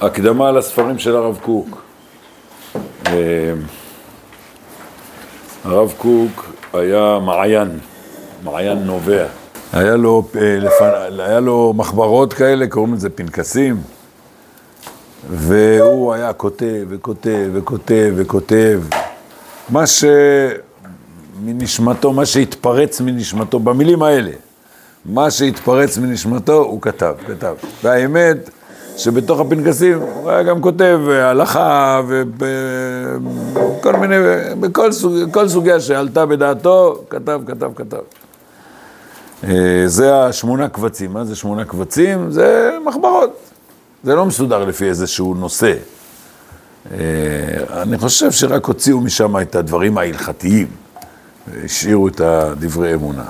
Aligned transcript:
הקדמה 0.00 0.52
לספרים 0.52 0.98
של 0.98 1.16
הרב 1.16 1.38
קוק. 1.42 1.82
אה, 3.06 3.52
הרב 5.64 5.94
קוק 5.98 6.52
היה 6.72 7.18
מעיין, 7.24 7.78
מעיין 8.42 8.78
נובע. 8.78 9.26
היה 9.72 9.96
לו, 9.96 10.28
אה, 10.36 10.58
לפנ... 10.58 11.20
היה 11.20 11.40
לו 11.40 11.72
מחברות 11.76 12.32
כאלה, 12.32 12.66
קוראים 12.66 12.94
לזה 12.94 13.10
פנקסים, 13.10 13.76
והוא 15.30 16.12
היה 16.12 16.32
כותב 16.32 16.86
וכותב 16.88 17.48
וכותב 17.52 18.12
וכותב. 18.16 18.80
מה 19.68 19.84
שמנשמתו, 21.46 22.12
מה 22.12 22.26
שהתפרץ 22.26 23.00
מנשמתו, 23.00 23.58
במילים 23.58 24.02
האלה, 24.02 24.32
מה 25.04 25.30
שהתפרץ 25.30 25.98
מנשמתו, 25.98 26.56
הוא 26.62 26.82
כתב, 26.82 27.14
כתב. 27.26 27.54
והאמת, 27.82 28.50
שבתוך 29.00 29.40
הפנקסים 29.40 29.98
הוא 29.98 30.30
היה 30.30 30.42
גם 30.42 30.60
כותב 30.60 31.00
הלכה 31.08 32.00
וכל 32.38 33.96
מיני, 33.96 34.16
בכל 34.60 34.92
סוג, 34.92 35.46
סוגיה 35.46 35.80
שעלתה 35.80 36.26
בדעתו, 36.26 37.04
כתב, 37.10 37.40
כתב, 37.46 37.70
כתב. 37.76 37.98
אה, 39.44 39.82
זה 39.86 40.24
השמונה 40.24 40.68
קבצים. 40.68 41.12
מה 41.12 41.24
זה 41.24 41.36
שמונה 41.36 41.64
קבצים? 41.64 42.30
זה 42.30 42.70
מחברות. 42.86 43.36
זה 44.04 44.14
לא 44.14 44.26
מסודר 44.26 44.64
לפי 44.64 44.88
איזשהו 44.88 45.34
נושא. 45.34 45.74
אה, 46.92 46.98
אני 47.82 47.98
חושב 47.98 48.30
שרק 48.30 48.64
הוציאו 48.64 49.00
משם 49.00 49.40
את 49.40 49.54
הדברים 49.54 49.98
ההלכתיים, 49.98 50.66
השאירו 51.64 52.08
את 52.08 52.20
הדברי 52.20 52.94
אמונה. 52.94 53.24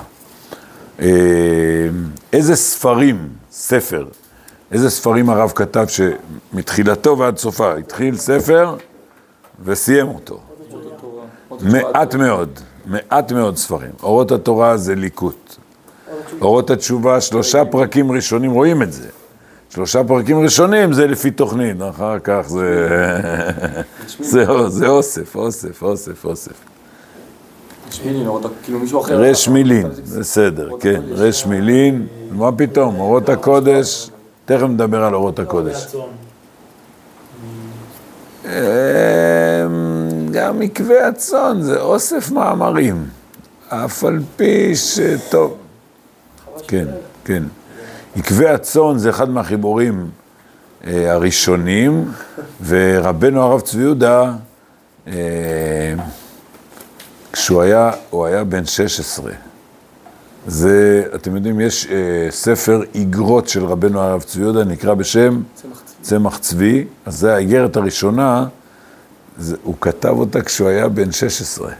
אה, 1.01 1.07
איזה 2.33 2.55
ספרים, 2.55 3.27
ספר, 3.51 4.05
איזה 4.71 4.89
ספרים 4.89 5.29
הרב 5.29 5.51
כתב 5.55 5.85
שמתחילתו 5.87 7.17
ועד 7.17 7.37
סופה, 7.37 7.73
התחיל 7.75 8.17
ספר 8.17 8.75
וסיים 9.63 10.07
אותו. 10.07 10.39
מעט 11.61 12.15
מאוד, 12.15 12.49
מעט 12.85 13.31
מאוד 13.31 13.57
ספרים. 13.57 13.91
אורות 14.03 14.31
התורה 14.31 14.77
זה 14.77 14.95
ליקוט. 14.95 15.55
אורות 16.41 16.69
התשובה, 16.69 17.21
שלושה 17.21 17.65
פרקים 17.65 18.11
ראשונים, 18.11 18.51
רואים 18.51 18.81
את 18.81 18.93
זה. 18.93 19.07
שלושה 19.69 20.03
פרקים 20.03 20.43
ראשונים 20.43 20.93
זה 20.93 21.07
לפי 21.07 21.31
תוכנית, 21.31 21.77
אחר 21.89 22.19
כך 22.23 22.41
זה... 22.47 22.87
זה 24.19 24.87
אוסף, 24.87 25.35
אוסף, 25.35 25.83
אוסף, 25.83 26.25
אוסף. 26.25 26.51
רש 29.09 29.47
מילין, 29.47 29.87
בסדר, 30.19 30.69
כן, 30.79 31.01
רש 31.11 31.45
מילין, 31.45 32.07
מה 32.31 32.51
פתאום, 32.51 32.99
אורות 32.99 33.29
הקודש, 33.29 34.09
תכף 34.45 34.63
נדבר 34.63 35.03
על 35.03 35.15
אורות 35.15 35.39
הקודש. 35.39 35.95
אמ, 38.45 38.51
גם 40.31 40.59
מקווה 40.59 41.07
הצאן 41.07 41.61
זה 41.61 41.81
אוסף 41.81 42.31
מאמרים, 42.31 43.05
אף 43.69 44.03
על 44.03 44.19
פי 44.35 44.75
שטוב, 44.75 45.57
כן, 46.67 46.85
כן. 47.25 47.43
עקבי 48.15 48.49
הצאן 48.49 48.97
זה 48.97 49.09
אחד 49.09 49.29
מהחיבורים 49.29 50.09
אה, 50.87 51.13
הראשונים, 51.13 52.11
ורבנו 52.65 53.41
הרב 53.41 53.61
צבי 53.61 53.81
יהודה, 53.81 54.33
אה, 55.07 55.93
כשהוא 57.33 57.61
היה, 57.61 57.91
הוא 58.09 58.25
היה 58.25 58.43
בן 58.43 58.65
16. 58.65 59.31
זה, 60.47 61.03
אתם 61.15 61.35
יודעים, 61.35 61.59
יש 61.59 61.87
אה, 61.87 62.31
ספר 62.31 62.81
איגרות 62.95 63.49
של 63.49 63.65
רבנו 63.65 63.99
הרב 63.99 64.21
צבי 64.21 64.41
יהודה, 64.41 64.63
נקרא 64.63 64.93
בשם 64.93 65.41
צמח 66.01 66.37
צבי, 66.37 66.85
אז 67.05 67.19
זה 67.19 67.35
האיגרת 67.35 67.75
הראשונה, 67.75 68.47
זה, 69.37 69.55
הוא 69.63 69.75
כתב 69.81 70.09
אותה 70.09 70.41
כשהוא 70.41 70.67
היה 70.67 70.89
בן 70.89 71.11
16. 71.11 71.71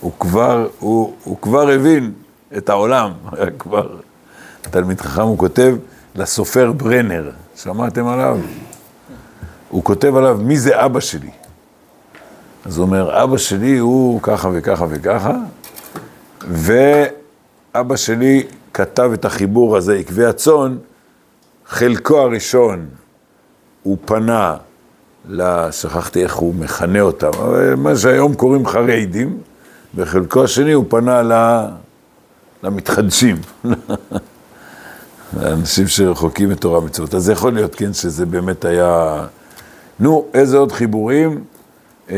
הוא 0.00 0.12
כבר, 0.18 0.68
הוא, 0.78 1.14
הוא 1.24 1.36
כבר 1.42 1.70
הבין 1.70 2.12
את 2.56 2.68
העולם, 2.68 3.12
היה 3.32 3.50
כבר 3.58 3.96
תלמיד 4.60 5.00
חכם, 5.00 5.22
הוא 5.22 5.38
כותב 5.38 5.76
לסופר 6.14 6.72
ברנר, 6.72 7.30
שמעתם 7.56 8.06
עליו? 8.06 8.38
הוא 9.68 9.84
כותב 9.84 10.16
עליו, 10.16 10.38
מי 10.42 10.58
זה 10.58 10.84
אבא 10.84 11.00
שלי? 11.00 11.30
אז 12.64 12.78
הוא 12.78 12.86
אומר, 12.86 13.24
אבא 13.24 13.36
שלי 13.36 13.78
הוא 13.78 14.20
ככה 14.22 14.48
וככה 14.52 14.86
וככה, 14.90 15.36
ואבא 17.74 17.96
שלי 17.96 18.42
כתב 18.74 19.10
את 19.14 19.24
החיבור 19.24 19.76
הזה, 19.76 19.94
עקבי 19.94 20.24
הצאן, 20.24 20.76
חלקו 21.66 22.20
הראשון, 22.20 22.86
הוא 23.82 23.98
פנה, 24.04 24.56
ל... 25.28 25.70
שכחתי 25.70 26.22
איך 26.22 26.34
הוא 26.34 26.54
מכנה 26.54 27.00
אותם, 27.00 27.30
מה 27.76 27.96
שהיום 27.96 28.34
קוראים 28.34 28.66
חריידים, 28.66 29.38
וחלקו 29.94 30.44
השני 30.44 30.72
הוא 30.72 30.84
פנה 30.88 31.22
ל... 31.22 31.32
למתחדשים. 32.62 33.36
אנשים 35.42 35.88
שרחוקים 35.88 36.48
מתורה 36.48 36.78
ומצוות. 36.78 37.14
אז 37.14 37.30
יכול 37.30 37.52
להיות, 37.52 37.74
כן, 37.74 37.92
שזה 37.92 38.26
באמת 38.26 38.64
היה... 38.64 39.24
נו, 40.00 40.26
איזה 40.34 40.58
עוד 40.58 40.72
חיבורים? 40.72 41.44
אה, 42.10 42.16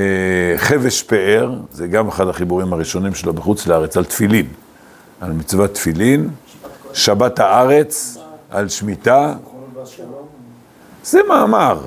חבש 0.57 1.03
פאר, 1.03 1.55
זה 1.73 1.87
גם 1.87 2.09
אחד 2.09 2.29
החיבורים 2.29 2.73
הראשונים 2.73 3.15
שלו 3.15 3.33
בחוץ 3.33 3.67
לארץ, 3.67 3.97
על 3.97 4.05
תפילין, 4.05 4.47
על 5.23 5.33
מצוות 5.33 5.75
תפילין, 5.75 6.29
שבת 6.93 7.39
הארץ, 7.39 8.19
על 8.51 8.69
שמיטה. 8.69 9.35
זה 11.05 11.21
מאמר, 11.29 11.81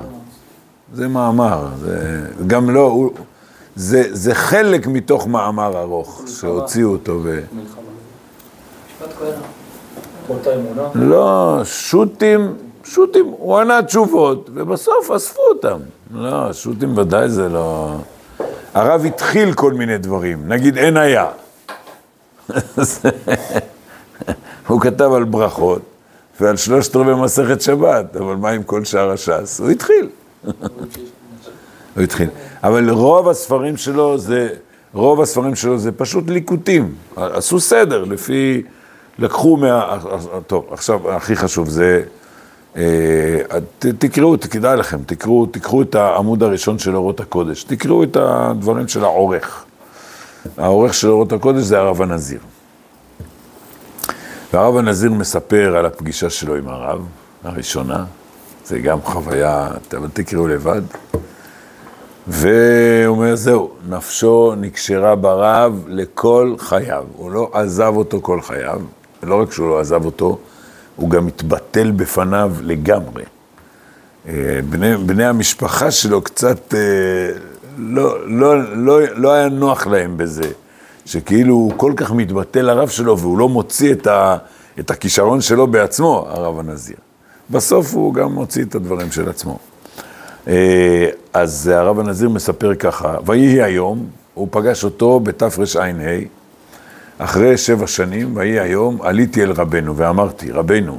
זה 0.92 1.08
מאמר, 1.08 1.66
זה 1.80 2.22
גם 2.46 2.70
לא, 2.70 2.80
הוא, 2.80 3.10
זה, 3.76 4.02
זה 4.10 4.34
חלק 4.34 4.86
מתוך 4.86 5.26
מאמר 5.26 5.80
ארוך, 5.80 6.22
שהוציאו 6.26 6.90
אותו 6.90 7.20
ו... 7.22 7.40
לא, 10.94 11.60
שו"תים, 11.64 12.54
שו"תים, 12.84 13.26
הוא 13.26 13.58
ענה 13.58 13.82
תשובות, 13.82 14.50
ובסוף 14.54 15.10
אספו 15.10 15.42
אותם. 15.48 15.78
לא, 16.10 16.52
שו"תים 16.52 16.98
ודאי 16.98 17.28
זה 17.28 17.48
לא... 17.48 17.96
הרב 18.74 19.04
התחיל 19.04 19.52
כל 19.54 19.72
מיני 19.72 19.98
דברים, 19.98 20.48
נגיד 20.48 20.76
אין 20.78 20.96
היה. 20.96 21.26
הוא 24.66 24.80
כתב 24.80 25.12
על 25.12 25.24
ברכות 25.24 25.82
ועל 26.40 26.56
שלושת 26.56 26.96
רבעי 26.96 27.14
מסכת 27.14 27.60
שבת, 27.60 28.16
אבל 28.16 28.36
מה 28.36 28.50
עם 28.50 28.62
כל 28.62 28.84
שאר 28.84 29.10
הש"ס? 29.10 29.60
הוא 29.60 29.70
התחיל. 29.70 30.08
הוא 31.94 32.02
התחיל. 32.02 32.28
אבל 32.64 32.90
רוב 32.90 33.28
הספרים 33.28 33.76
שלו 33.76 34.18
זה, 34.18 34.48
רוב 34.94 35.20
הספרים 35.20 35.54
שלו 35.54 35.78
זה 35.78 35.92
פשוט 35.92 36.30
ליקוטים. 36.30 36.94
עשו 37.16 37.60
סדר 37.60 38.04
לפי... 38.04 38.62
לקחו 39.18 39.56
מה... 39.56 39.98
טוב, 40.46 40.66
עכשיו, 40.70 41.10
הכי 41.10 41.36
חשוב 41.36 41.68
זה... 41.68 42.02
אה, 42.76 43.38
תקראו, 43.78 44.34
כדאי 44.50 44.76
לכם, 44.76 44.98
תקראו, 45.06 45.46
תקחו 45.46 45.82
את 45.82 45.94
העמוד 45.94 46.42
הראשון 46.42 46.78
של 46.78 46.96
אורות 46.96 47.20
הקודש, 47.20 47.64
תקראו 47.64 48.02
את 48.02 48.16
הדברים 48.20 48.88
של 48.88 49.04
העורך. 49.04 49.65
העורך 50.58 50.94
של 50.94 51.08
אורות 51.08 51.32
הקודש 51.32 51.62
זה 51.62 51.78
הרב 51.78 52.02
הנזיר. 52.02 52.40
והרב 54.52 54.76
הנזיר 54.76 55.10
מספר 55.10 55.76
על 55.76 55.86
הפגישה 55.86 56.30
שלו 56.30 56.56
עם 56.56 56.68
הרב, 56.68 57.06
הראשונה, 57.44 58.04
זה 58.66 58.78
גם 58.78 59.02
חוויה, 59.02 59.68
אבל 59.96 60.08
תקראו 60.12 60.48
לבד. 60.48 60.82
והוא 62.26 63.16
אומר, 63.16 63.36
זהו, 63.36 63.70
נפשו 63.88 64.54
נקשרה 64.56 65.16
ברב 65.16 65.84
לכל 65.88 66.54
חייו, 66.58 67.04
הוא 67.16 67.30
לא 67.30 67.50
עזב 67.52 67.92
אותו 67.96 68.18
כל 68.22 68.40
חייו, 68.42 68.80
ולא 69.22 69.42
רק 69.42 69.52
שהוא 69.52 69.68
לא 69.68 69.80
עזב 69.80 70.04
אותו, 70.04 70.38
הוא 70.96 71.10
גם 71.10 71.26
התבטל 71.26 71.90
בפניו 71.90 72.52
לגמרי. 72.60 73.24
אה, 74.28 74.60
בני, 74.70 74.96
בני 74.96 75.24
המשפחה 75.24 75.90
שלו 75.90 76.22
קצת 76.22 76.74
אה, 76.74 76.80
לא, 77.76 78.28
לא, 78.28 78.76
לא, 78.76 79.00
לא 79.14 79.32
היה 79.32 79.48
נוח 79.48 79.86
להם 79.86 80.16
בזה, 80.16 80.50
שכאילו 81.04 81.54
הוא 81.54 81.72
כל 81.76 81.92
כך 81.96 82.12
מתבטל 82.12 82.62
לרב 82.62 82.88
שלו 82.88 83.18
והוא 83.18 83.38
לא 83.38 83.48
מוציא 83.48 83.92
את, 83.92 84.06
ה, 84.06 84.36
את 84.78 84.90
הכישרון 84.90 85.40
שלו 85.40 85.66
בעצמו, 85.66 86.26
הרב 86.28 86.58
הנזיר. 86.58 86.96
בסוף 87.50 87.94
הוא 87.94 88.14
גם 88.14 88.32
מוציא 88.32 88.64
את 88.64 88.74
הדברים 88.74 89.10
של 89.10 89.28
עצמו. 89.28 89.58
אה, 90.48 91.08
אז 91.32 91.68
הרב 91.68 92.00
הנזיר 92.00 92.28
מספר 92.28 92.74
ככה, 92.74 93.16
ויהי 93.26 93.62
היום, 93.62 94.06
הוא 94.34 94.48
פגש 94.50 94.84
אותו 94.84 95.20
בתרע"ה, 95.20 96.18
אחרי 97.18 97.56
שבע 97.56 97.86
שנים, 97.86 98.36
ויהי 98.36 98.60
היום, 98.60 99.02
עליתי 99.02 99.42
אל 99.42 99.52
רבנו 99.52 99.96
ואמרתי, 99.96 100.50
רבנו, 100.50 100.98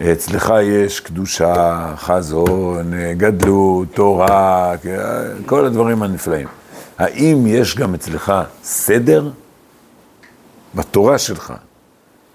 אצלך 0.00 0.54
יש 0.62 1.00
קדושה, 1.00 1.92
חזון, 1.96 2.92
גדלות, 3.16 3.88
תורה, 3.94 4.74
כל 5.46 5.64
הדברים 5.64 6.02
הנפלאים. 6.02 6.48
האם 6.98 7.46
יש 7.46 7.76
גם 7.76 7.94
אצלך 7.94 8.32
סדר 8.62 9.30
בתורה 10.74 11.18
שלך? 11.18 11.52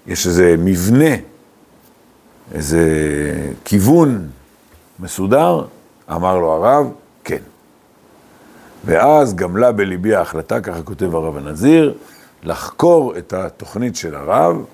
יש 0.06 0.26
איזה 0.26 0.54
מבנה, 0.58 1.14
איזה 2.52 2.82
כיוון 3.64 4.28
מסודר? 5.00 5.64
אמר 6.12 6.38
לו 6.38 6.52
הרב, 6.52 6.86
כן. 7.24 7.42
ואז 8.84 9.34
גמלה 9.34 9.72
בליבי 9.72 10.14
ההחלטה, 10.14 10.60
ככה 10.60 10.82
כותב 10.82 11.14
הרב 11.14 11.36
הנזיר, 11.36 11.94
לחקור 12.42 13.18
את 13.18 13.32
התוכנית 13.32 13.96
של 13.96 14.14
הרב, 14.14 14.64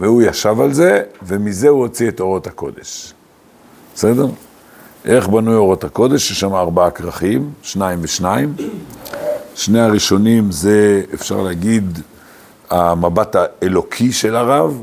והוא 0.00 0.22
ישב 0.22 0.60
על 0.60 0.72
זה, 0.72 1.02
ומזה 1.22 1.68
הוא 1.68 1.80
הוציא 1.80 2.08
את 2.08 2.20
אורות 2.20 2.46
הקודש. 2.46 3.14
בסדר? 3.94 4.26
איך 5.04 5.28
בנוי 5.28 5.54
אורות 5.54 5.84
הקודש? 5.84 6.30
יש 6.30 6.40
שם 6.40 6.54
ארבעה 6.54 6.90
כרכים, 6.90 7.50
שניים 7.62 7.98
ושניים. 8.02 8.54
שני 9.54 9.80
הראשונים 9.80 10.52
זה, 10.52 11.02
אפשר 11.14 11.42
להגיד, 11.42 11.98
המבט 12.70 13.36
האלוקי 13.36 14.12
של 14.12 14.36
הרב, 14.36 14.82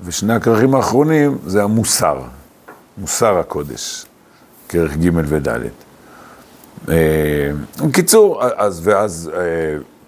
ושני 0.00 0.34
הכרכים 0.34 0.74
האחרונים 0.74 1.38
זה 1.46 1.62
המוסר, 1.62 2.20
מוסר 2.98 3.38
הקודש, 3.38 4.06
כרך 4.68 4.96
ג' 4.96 5.10
וד'. 5.14 5.48
בקיצור, 7.86 8.42
אז 8.56 8.80
ואז 8.84 9.30
אה, 9.34 9.40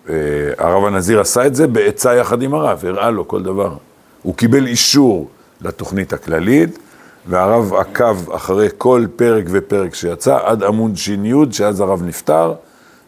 אה, 0.09 0.15
הרב 0.59 0.85
הנזיר 0.85 1.21
עשה 1.21 1.47
את 1.47 1.55
זה 1.55 1.67
בעצה 1.67 2.15
יחד 2.15 2.43
עם 2.43 2.55
הרב, 2.55 2.85
הראה 2.85 3.11
לו 3.11 3.29
כל 3.29 3.43
דבר. 3.43 3.75
הוא 4.23 4.35
קיבל 4.35 4.67
אישור 4.67 5.29
לתוכנית 5.61 6.13
הכללית, 6.13 6.79
והרב 7.27 7.75
עקב 7.75 8.31
אחרי 8.33 8.69
כל 8.79 9.07
פרק 9.17 9.45
ופרק 9.51 9.95
שיצא, 9.95 10.39
עד 10.45 10.63
עמוד 10.63 10.97
ש"י, 10.97 11.33
שאז 11.51 11.81
הרב 11.81 12.03
נפטר, 12.03 12.55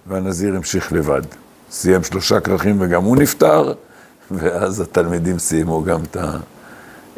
והנזיר 0.07 0.57
המשיך 0.57 0.93
לבד. 0.93 1.23
סיים 1.71 2.05
שלושה 2.05 2.41
כרכים 2.41 2.77
וגם 2.81 3.05
הוא 3.05 3.17
נפטר, 3.17 3.73
ואז 4.31 4.81
התלמידים 4.81 5.39
סיימו 5.39 5.83
גם 5.83 6.01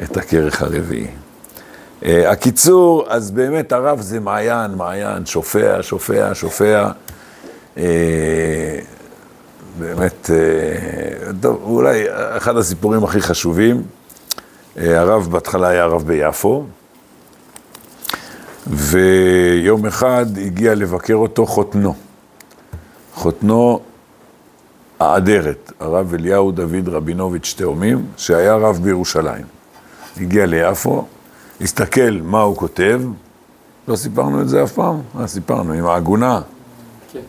את 0.03 0.17
הכרך 0.17 0.61
הרביעי. 0.61 1.07
Uh, 2.01 2.05
הקיצור, 2.27 3.05
אז 3.07 3.31
באמת 3.31 3.71
הרב 3.71 4.01
זה 4.01 4.19
מעיין, 4.19 4.71
מעיין, 4.71 5.25
שופע, 5.25 5.77
שופע, 5.81 6.33
שופע. 6.33 6.89
באמת, 9.79 10.29
uh, 10.29 11.33
טוב, 11.41 11.61
אולי 11.63 12.03
אחד 12.09 12.57
הסיפורים 12.57 13.03
הכי 13.03 13.21
חשובים. 13.21 13.83
Uh, 14.75 14.79
הרב 14.79 15.27
בהתחלה 15.31 15.67
היה 15.67 15.85
רב 15.85 16.07
ביפו, 16.07 16.65
ויום 18.67 19.85
אחד 19.85 20.25
הגיע 20.37 20.75
לבקר 20.75 21.13
אותו 21.13 21.45
חותנו. 21.45 21.95
חותנו 23.13 23.79
האדרת, 24.99 25.71
הרב 25.79 26.13
אליהו 26.13 26.51
דוד 26.51 26.89
רבינוביץ' 26.89 27.53
תאומים, 27.57 28.05
שהיה 28.17 28.55
רב 28.55 28.79
בירושלים. 28.83 29.45
הגיע 30.17 30.45
ליפו, 30.45 31.05
הסתכל 31.61 32.19
מה 32.23 32.41
הוא 32.41 32.55
כותב, 32.55 33.01
לא 33.87 33.95
סיפרנו 33.95 34.41
את 34.41 34.49
זה 34.49 34.63
אף 34.63 34.71
פעם? 34.71 35.01
אה, 35.19 35.27
סיפרנו, 35.27 35.73
עם 35.73 35.85
העגונה. 35.85 36.41
כן, 37.11 37.19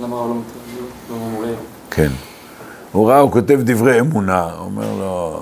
לא 0.00 0.06
מורה? 1.10 1.48
כן. 1.90 2.08
הוא 2.92 3.08
ראה, 3.08 3.18
הוא 3.18 3.32
כותב 3.32 3.60
דברי 3.62 4.00
אמונה, 4.00 4.50
אומר 4.58 4.94
לו, 4.98 5.40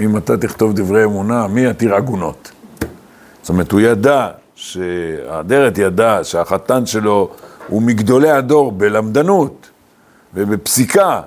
אם 0.00 0.16
אתה 0.16 0.36
תכתוב 0.36 0.72
דברי 0.72 1.04
אמונה, 1.04 1.46
מי 1.46 1.66
יתיר 1.66 1.94
עגונות? 1.94 2.50
זאת 3.42 3.48
אומרת, 3.48 3.72
הוא 3.72 3.80
ידע, 3.80 4.28
האדרת 5.28 5.78
ידע 5.78 6.18
שהחתן 6.22 6.86
שלו 6.86 7.28
הוא 7.68 7.82
מגדולי 7.82 8.30
הדור 8.30 8.72
בלמדנות 8.72 9.70
ובפסיקה. 10.34 11.20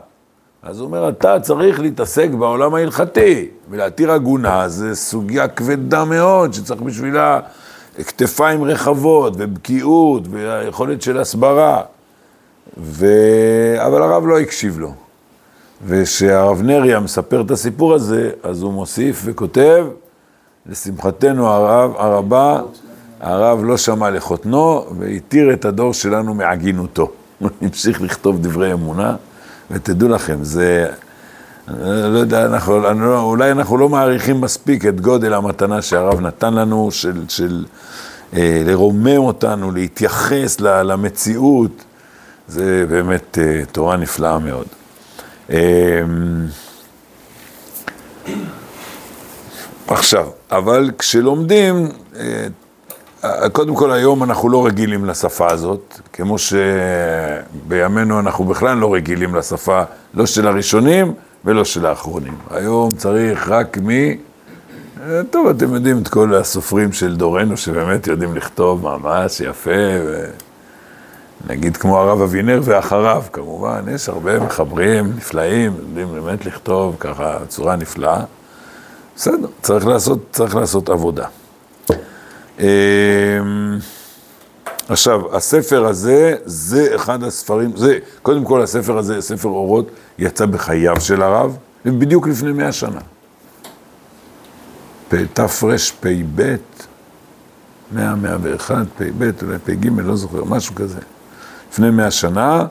אז 0.63 0.79
הוא 0.79 0.85
אומר, 0.85 1.09
אתה 1.09 1.39
צריך 1.39 1.79
להתעסק 1.79 2.29
בעולם 2.29 2.75
ההלכתי, 2.75 3.47
ולהתיר 3.69 4.11
עגונה 4.11 4.69
זה 4.69 4.95
סוגיה 4.95 5.47
כבדה 5.47 6.05
מאוד, 6.05 6.53
שצריך 6.53 6.81
בשבילה 6.81 7.39
כתפיים 7.97 8.63
רחבות, 8.63 9.33
ובקיאות, 9.37 10.23
ויכולת 10.29 11.01
של 11.01 11.19
הסברה. 11.19 11.81
ו... 12.77 13.05
אבל 13.85 14.01
הרב 14.01 14.27
לא 14.27 14.39
הקשיב 14.39 14.79
לו. 14.79 14.93
וכשהרב 15.87 16.61
נריה 16.61 16.99
מספר 16.99 17.41
את 17.41 17.51
הסיפור 17.51 17.93
הזה, 17.93 18.29
אז 18.43 18.61
הוא 18.61 18.73
מוסיף 18.73 19.21
וכותב, 19.25 19.85
לשמחתנו 20.69 21.47
הרב, 21.47 21.91
הרבה, 21.97 22.61
הרב 23.19 23.63
לא 23.63 23.77
שמע 23.77 24.09
לחותנו 24.09 24.85
והתיר 24.99 25.53
את 25.53 25.65
הדור 25.65 25.93
שלנו 25.93 26.33
מעגינותו. 26.33 27.11
הוא 27.39 27.49
המשיך 27.61 28.01
לכתוב 28.01 28.41
דברי 28.41 28.73
אמונה, 28.73 29.15
ותדעו 29.71 30.09
לכם, 30.09 30.43
זה, 30.43 30.87
לא 31.67 32.17
יודע, 32.17 32.45
אנחנו, 32.45 32.79
לא, 32.79 33.21
אולי 33.21 33.51
אנחנו 33.51 33.77
לא 33.77 33.89
מעריכים 33.89 34.41
מספיק 34.41 34.85
את 34.85 35.01
גודל 35.01 35.33
המתנה 35.33 35.81
שהרב 35.81 36.21
נתן 36.21 36.53
לנו, 36.53 36.91
של, 36.91 37.23
של 37.27 37.65
אה, 38.33 38.61
לרומם 38.65 39.17
אותנו, 39.17 39.71
להתייחס 39.71 40.59
למציאות, 40.61 41.83
זה 42.47 42.85
באמת 42.89 43.37
אה, 43.41 43.61
תורה 43.71 43.97
נפלאה 43.97 44.39
מאוד. 44.39 44.67
אה, 45.49 46.01
עכשיו, 49.87 50.27
אבל 50.51 50.91
כשלומדים, 50.99 51.87
אה, 52.19 52.47
קודם 53.49 53.75
כל 53.75 53.91
היום 53.91 54.23
אנחנו 54.23 54.49
לא 54.49 54.65
רגילים 54.65 55.05
לשפה 55.05 55.51
הזאת, 55.51 55.99
כמו 56.13 56.35
שבימינו 56.37 58.19
אנחנו 58.19 58.43
בכלל 58.43 58.77
לא 58.77 58.93
רגילים 58.93 59.35
לשפה, 59.35 59.83
לא 60.13 60.25
של 60.25 60.47
הראשונים 60.47 61.13
ולא 61.45 61.65
של 61.65 61.85
האחרונים. 61.85 62.35
היום 62.51 62.91
צריך 62.91 63.49
רק 63.49 63.77
מי... 63.77 64.17
טוב, 65.29 65.47
אתם 65.47 65.73
יודעים 65.73 65.97
את 66.01 66.07
כל 66.07 66.35
הסופרים 66.35 66.93
של 66.93 67.15
דורנו 67.15 67.57
שבאמת 67.57 68.07
יודעים 68.07 68.35
לכתוב 68.35 68.83
ממש 68.83 69.41
יפה, 69.41 69.71
ונגיד 71.47 71.77
כמו 71.77 71.99
הרב 71.99 72.21
אבינר 72.21 72.61
ואחריו, 72.63 73.23
כמובן, 73.33 73.83
יש 73.91 74.09
הרבה 74.09 74.39
מחברים 74.39 75.13
נפלאים, 75.17 75.73
יודעים 75.79 76.13
באמת 76.13 76.45
לכתוב 76.45 76.95
ככה 76.99 77.39
בצורה 77.39 77.75
נפלאה. 77.75 78.23
בסדר, 79.15 79.47
צריך 79.61 79.87
לעשות, 79.87 80.19
צריך 80.31 80.55
לעשות 80.55 80.89
עבודה. 80.89 81.27
אמ, 82.59 82.65
עכשיו, 84.89 85.35
הספר 85.35 85.85
הזה, 85.85 86.35
זה 86.45 86.95
אחד 86.95 87.23
הספרים, 87.23 87.77
זה, 87.77 87.97
קודם 88.21 88.43
כל 88.43 88.61
הספר 88.61 88.97
הזה, 88.97 89.21
ספר 89.21 89.49
אורות, 89.49 89.87
יצא 90.19 90.45
בחייו 90.45 91.01
של 91.01 91.21
הרב, 91.21 91.57
בדיוק 91.85 92.27
לפני 92.27 92.51
מאה 92.51 92.71
שנה. 92.71 92.99
תרפ"ב, 95.33 96.55
מאה, 97.91 98.15
מאה 98.15 98.37
ואחד, 98.41 98.85
פ"ב, 98.97 99.31
אולי 99.43 99.59
פ"ג, 99.65 99.89
לא 100.03 100.15
זוכר, 100.15 100.43
משהו 100.43 100.75
כזה. 100.75 100.99
לפני 101.75 101.89
מאה 101.89 102.11
שנה, 102.11 102.65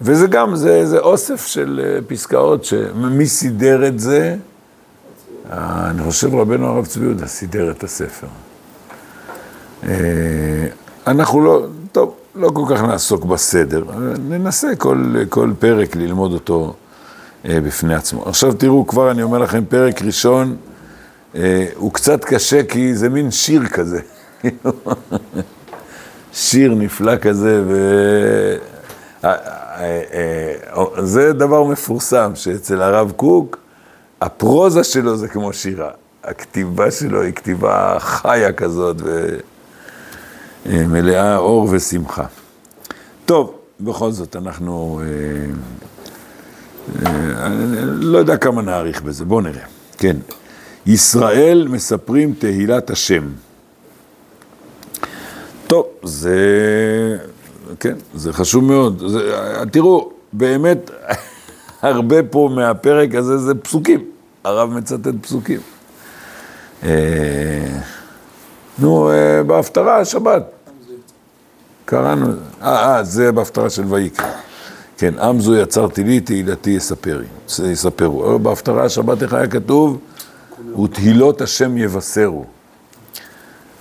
וזה 0.00 0.26
גם, 0.26 0.56
זה, 0.56 0.86
זה 0.86 0.98
אוסף 0.98 1.46
של 1.46 1.80
אה, 1.84 1.98
פסקאות, 2.06 2.64
שמי 2.64 3.26
סידר 3.26 3.86
את 3.86 4.00
זה? 4.00 4.36
אני 5.50 6.02
חושב 6.02 6.34
רבנו 6.34 6.66
הרב 6.66 6.86
צבי 6.86 7.04
יהודה 7.04 7.26
סידר 7.26 7.70
את 7.70 7.84
הספר. 7.84 8.26
אה, 9.88 10.66
אנחנו 11.06 11.44
לא, 11.44 11.66
טוב, 11.92 12.14
לא 12.34 12.50
כל 12.54 12.64
כך 12.70 12.82
נעסוק 12.82 13.24
בסדר, 13.24 13.84
ננסה 14.28 14.76
כל, 14.78 15.14
כל 15.28 15.52
פרק 15.58 15.96
ללמוד 15.96 16.32
אותו 16.32 16.74
אה, 17.48 17.60
בפני 17.60 17.94
עצמו. 17.94 18.22
עכשיו 18.28 18.52
תראו, 18.52 18.86
כבר 18.86 19.10
אני 19.10 19.22
אומר 19.22 19.38
לכם, 19.38 19.64
פרק 19.68 20.02
ראשון 20.02 20.56
אה, 21.34 21.66
הוא 21.76 21.92
קצת 21.92 22.24
קשה 22.24 22.64
כי 22.64 22.94
זה 22.94 23.08
מין 23.08 23.30
שיר 23.30 23.66
כזה. 23.66 24.00
שיר 26.32 26.74
נפלא 26.74 27.16
כזה, 27.16 27.62
וזה 30.98 31.32
דבר 31.32 31.64
מפורסם, 31.64 32.32
שאצל 32.34 32.82
הרב 32.82 33.12
קוק, 33.16 33.58
הפרוזה 34.20 34.84
שלו 34.84 35.16
זה 35.16 35.28
כמו 35.28 35.52
שירה. 35.52 35.90
הכתיבה 36.24 36.90
שלו 36.90 37.22
היא 37.22 37.32
כתיבה 37.32 37.96
חיה 37.98 38.52
כזאת, 38.52 38.96
ומלאה 40.66 41.36
אור 41.36 41.68
ושמחה. 41.70 42.24
טוב, 43.24 43.54
בכל 43.80 44.10
זאת, 44.10 44.36
אנחנו... 44.36 45.00
אה, 45.04 45.06
אה, 47.06 47.48
לא 47.84 48.18
יודע 48.18 48.36
כמה 48.36 48.62
נאריך 48.62 49.02
בזה, 49.02 49.24
בואו 49.24 49.40
נראה. 49.40 49.64
כן. 49.98 50.16
ישראל 50.86 51.68
מספרים 51.70 52.34
תהילת 52.38 52.90
השם. 52.90 53.22
טוב, 55.72 55.86
זה... 56.02 56.36
כן, 57.80 57.94
זה 58.14 58.32
חשוב 58.32 58.64
מאוד. 58.64 59.02
זה, 59.06 59.34
תראו, 59.70 60.10
באמת, 60.32 60.90
הרבה 61.82 62.22
פה 62.22 62.50
מהפרק 62.54 63.14
הזה 63.14 63.38
זה 63.38 63.54
פסוקים. 63.54 64.04
הרב 64.44 64.70
מצטט 64.70 65.14
פסוקים. 65.20 65.60
אה, 66.82 67.78
נו, 68.78 69.10
אה, 69.10 69.42
בהפטרה, 69.42 69.98
השבת. 69.98 70.42
קראנו, 71.84 72.26
אה, 72.62 72.96
אה, 72.96 73.04
זה 73.04 73.32
בהפטרה 73.32 73.70
של 73.70 73.84
ויקרא. 73.88 74.26
כן, 74.98 75.18
עם 75.18 75.40
זו 75.40 75.56
יצרתי 75.56 76.04
לי, 76.04 76.20
תהילתי 76.20 76.70
יספרי, 76.70 77.26
יספרו. 77.64 78.38
בהפטרה 78.38 78.84
השבת 78.84 79.22
איך 79.22 79.32
היה 79.32 79.46
כתוב? 79.46 79.98
ותהילות 80.84 81.40
השם 81.40 81.76
יבשרו. 81.76 82.44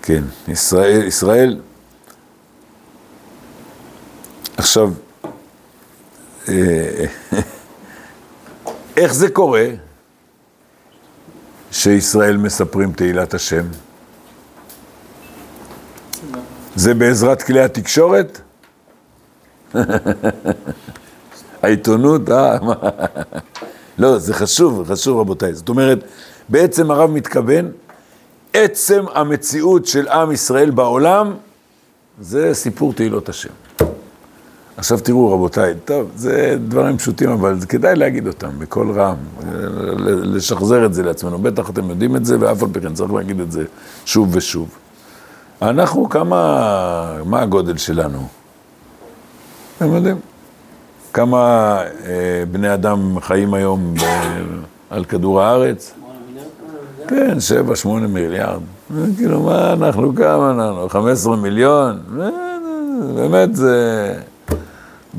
כן, 0.02 0.24
ישראל, 0.48 1.08
ישראל, 1.08 1.58
עכשיו, 4.62 4.90
אה, 6.50 7.06
איך 8.98 9.14
זה 9.14 9.30
קורה 9.30 9.66
שישראל 11.72 12.38
מספרים 12.38 12.94
תהילת 12.94 13.34
השם? 13.34 13.66
זה 16.76 16.94
בעזרת 16.94 17.42
כלי 17.42 17.62
התקשורת? 17.62 18.42
העיתונות, 21.64 22.30
אה? 22.30 22.58
לא, 23.98 24.18
זה 24.20 24.34
חשוב, 24.34 24.92
חשוב 24.92 25.20
רבותיי. 25.20 25.54
זאת 25.54 25.70
אומרת, 25.70 26.00
בעצם 26.50 26.92
הרב 26.92 27.10
מתכוון, 27.12 27.72
עצם 28.54 29.04
המציאות 29.14 29.86
של 29.86 30.08
עם 30.08 30.32
ישראל 30.32 30.72
בעולם, 30.72 31.34
זה 32.20 32.54
סיפור 32.54 32.94
תהילות 32.94 33.30
השם. 33.30 33.61
עכשיו 34.82 35.00
תראו 35.00 35.34
רבותיי, 35.34 35.74
טוב, 35.86 36.12
זה 36.16 36.58
דברים 36.68 36.98
פשוטים, 36.98 37.30
אבל 37.30 37.56
כדאי 37.70 37.96
להגיד 37.96 38.28
אותם 38.28 38.50
בקול 38.60 38.92
רם, 38.92 39.16
לשחזר 40.06 40.86
את 40.86 40.94
זה 40.94 41.04
לעצמנו. 41.04 41.38
בטח 41.38 41.70
אתם 41.70 41.90
יודעים 41.90 42.16
את 42.16 42.26
זה, 42.26 42.38
ואף 42.40 42.64
על 42.64 42.70
פי 42.74 42.82
כן 42.82 42.94
צריך 42.94 43.14
להגיד 43.14 43.40
את 43.40 43.52
זה 43.52 43.64
שוב 44.06 44.36
ושוב. 44.36 44.70
אנחנו, 45.62 46.10
כמה, 46.10 47.18
מה 47.26 47.42
הגודל 47.42 47.78
שלנו? 47.78 48.28
אתם 49.78 49.96
יודעים? 49.96 50.18
כמה 51.14 51.78
אה, 52.06 52.44
בני 52.52 52.74
אדם 52.74 53.20
חיים 53.20 53.54
היום 53.54 53.94
ב, 53.96 54.04
על 54.90 55.06
כדור 55.06 55.42
הארץ? 55.42 55.94
כן, 57.08 57.40
שבע, 57.40 57.76
שמונה 57.76 58.08
מיליארד. 58.08 58.62
כאילו, 59.18 59.42
מה 59.42 59.74
אנחנו, 59.74 60.16
כמה 60.16 60.52
אנחנו? 60.52 60.90
חמש 60.90 61.12
עשרה 61.12 61.36
מיליון? 61.36 62.00
באמת 63.16 63.56
זה... 63.56 64.14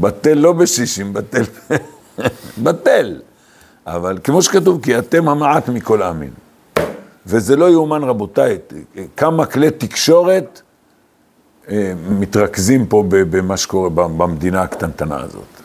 בטל 0.01 0.35
לא 0.35 0.53
בשישים, 0.53 1.13
בטל... 1.13 1.43
בטל. 2.65 3.21
אבל 3.87 4.19
כמו 4.25 4.43
שכתוב, 4.43 4.83
כי 4.83 4.99
אתם 4.99 5.29
המעט 5.29 5.69
מכל 5.69 6.03
העמים. 6.03 6.31
וזה 7.27 7.57
לא 7.57 7.71
יאומן, 7.71 8.03
רבותיי, 8.05 8.59
כמה 9.17 9.47
כלי 9.47 9.71
תקשורת 9.71 10.63
אה, 11.69 11.93
מתרכזים 12.11 12.87
פה 12.87 13.05
במה 13.09 13.57
שקורה 13.57 13.89
במדינה 13.89 14.63
הקטנטנה 14.63 15.21
הזאת. 15.21 15.63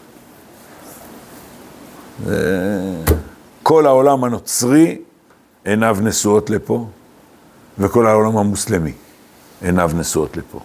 כל 3.64 3.86
העולם 3.86 4.24
הנוצרי 4.24 4.98
עיניו 5.66 5.98
נשואות 6.02 6.50
לפה, 6.50 6.88
וכל 7.78 8.08
העולם 8.08 8.38
המוסלמי 8.38 8.94
עיניו 9.62 9.92
נשואות 9.96 10.38
לפה. 10.38 10.60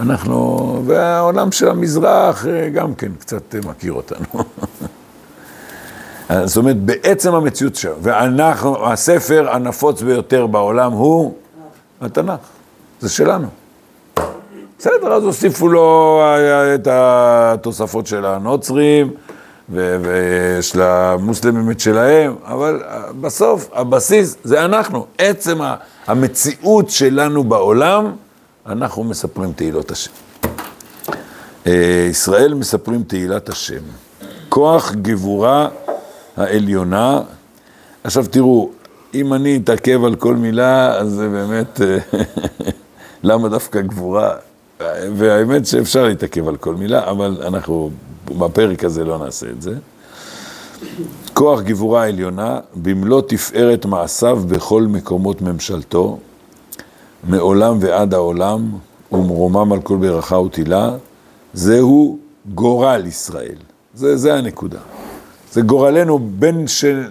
אנחנו, 0.00 0.82
והעולם 0.86 1.52
של 1.52 1.68
המזרח 1.68 2.46
אה, 2.46 2.68
גם 2.68 2.94
כן 2.94 3.12
קצת 3.18 3.54
מכיר 3.66 3.92
אותנו. 3.92 4.26
זאת 6.44 6.56
אומרת, 6.56 6.76
בעצם 6.76 7.34
המציאות 7.34 7.74
שלנו, 7.74 7.96
ואנחנו, 8.02 8.86
הספר 8.86 9.50
הנפוץ 9.50 10.02
ביותר 10.02 10.46
בעולם 10.46 10.92
הוא 10.92 11.34
התנ"ך, 12.00 12.40
זה 13.00 13.08
שלנו. 13.08 13.48
בסדר, 14.78 15.12
אז 15.12 15.24
הוסיפו 15.24 15.68
לו 15.68 16.22
את 16.74 16.88
התוספות 16.90 18.06
של 18.06 18.24
הנוצרים, 18.24 19.10
ויש 19.68 20.76
למוסלמים 20.76 21.70
את 21.70 21.80
שלהם, 21.80 22.34
אבל 22.44 22.82
בסוף 23.20 23.68
הבסיס 23.72 24.36
זה 24.44 24.64
אנחנו. 24.64 25.06
עצם 25.18 25.58
המציאות 26.06 26.90
שלנו 26.90 27.44
בעולם, 27.44 28.12
אנחנו 28.68 29.04
מספרים 29.04 29.52
תהילות 29.52 29.90
השם. 29.90 30.10
אה, 31.66 32.06
ישראל 32.10 32.54
מספרים 32.54 33.02
תהילת 33.02 33.48
השם. 33.48 33.82
כוח 34.48 34.92
גבורה 34.92 35.68
העליונה. 36.36 37.20
עכשיו 38.04 38.26
תראו, 38.30 38.70
אם 39.14 39.34
אני 39.34 39.56
אתעכב 39.56 40.04
על 40.04 40.14
כל 40.14 40.36
מילה, 40.36 40.94
אז 40.94 41.10
זה 41.10 41.28
באמת, 41.28 41.80
אה, 41.80 41.98
למה 43.28 43.48
דווקא 43.48 43.80
גבורה? 43.80 44.34
והאמת 45.14 45.66
שאפשר 45.66 46.04
להתעכב 46.04 46.48
על 46.48 46.56
כל 46.56 46.74
מילה, 46.74 47.10
אבל 47.10 47.42
אנחנו 47.46 47.90
בפרק 48.38 48.84
הזה 48.84 49.04
לא 49.04 49.18
נעשה 49.18 49.46
את 49.50 49.62
זה. 49.62 49.74
כוח 51.34 51.60
גבורה 51.62 52.06
עליונה, 52.06 52.60
במלוא 52.74 53.22
תפארת 53.28 53.86
מעשיו 53.86 54.42
בכל 54.48 54.82
מקומות 54.82 55.42
ממשלתו, 55.42 56.18
מעולם 57.24 57.76
ועד 57.80 58.14
העולם, 58.14 58.70
ומרומם 59.12 59.72
על 59.72 59.80
כל 59.80 59.96
ברכה 59.96 60.38
ותהילה, 60.38 60.90
זהו 61.52 62.18
גורל 62.54 63.06
ישראל. 63.06 63.56
זה, 63.94 64.16
זה 64.16 64.34
הנקודה. 64.34 64.78
זה 65.52 65.60
גורלנו 65.60 66.18
בין 66.18 66.64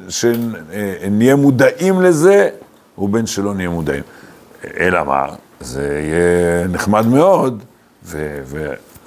שנהיה 0.10 1.36
מודעים 1.36 2.02
לזה, 2.02 2.50
ובין 2.98 3.26
שלא 3.26 3.54
נהיה 3.54 3.70
מודעים. 3.70 4.04
אלא 4.80 5.04
מה? 5.04 5.26
זה 5.60 6.02
יהיה 6.04 6.68
נחמד 6.68 7.06
מאוד, 7.08 7.64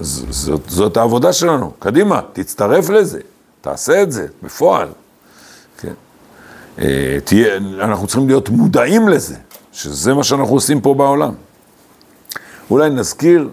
וזאת 0.01 0.97
העבודה 0.97 1.33
שלנו. 1.33 1.73
קדימה, 1.79 2.21
תצטרף 2.33 2.91
לזה, 2.91 3.21
תעשה 3.61 4.03
את 4.03 4.13
זה, 4.13 4.27
בפועל. 4.43 4.89
כן. 5.81 5.93
אה, 6.79 7.19
תהיה, 7.25 7.57
אנחנו 7.57 8.07
צריכים 8.07 8.27
להיות 8.27 8.49
מודעים 8.49 9.09
לזה, 9.09 9.37
שזה 9.73 10.15
מה 10.15 10.25
שאנחנו 10.25 10.55
עושים 10.55 10.81
פה 10.81 10.95
בעולם. 10.95 11.35
אולי 12.71 12.91
נזכיר, 12.91 13.49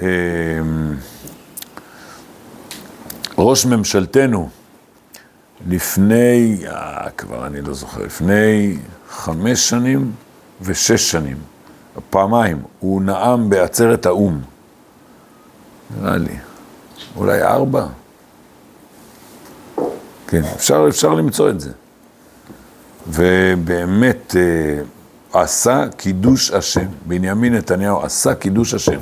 אה, 0.00 0.06
ראש 3.38 3.66
ממשלתנו, 3.66 4.48
לפני, 5.68 6.62
אה, 6.66 7.10
כבר 7.16 7.46
אני 7.46 7.60
לא 7.60 7.74
זוכר, 7.74 8.02
לפני 8.02 8.78
חמש 9.10 9.68
שנים 9.68 10.12
ושש 10.62 11.10
שנים, 11.10 11.36
פעמיים, 12.10 12.62
הוא 12.80 13.02
נאם 13.02 13.50
בעצרת 13.50 14.06
האו"ם. 14.06 14.40
נראה 15.98 16.16
לי, 16.16 16.36
אולי 17.16 17.42
ארבע. 17.42 17.86
כן, 20.26 20.42
אפשר, 20.56 20.86
אפשר 20.88 21.14
למצוא 21.14 21.50
את 21.50 21.60
זה. 21.60 21.70
ובאמת 23.08 24.36
אה, 24.36 24.82
עשה 25.32 25.84
קידוש 25.96 26.50
השם. 26.50 26.86
בנימין 27.06 27.54
נתניהו 27.54 28.02
עשה 28.02 28.34
קידוש 28.34 28.74
השם. 28.74 29.00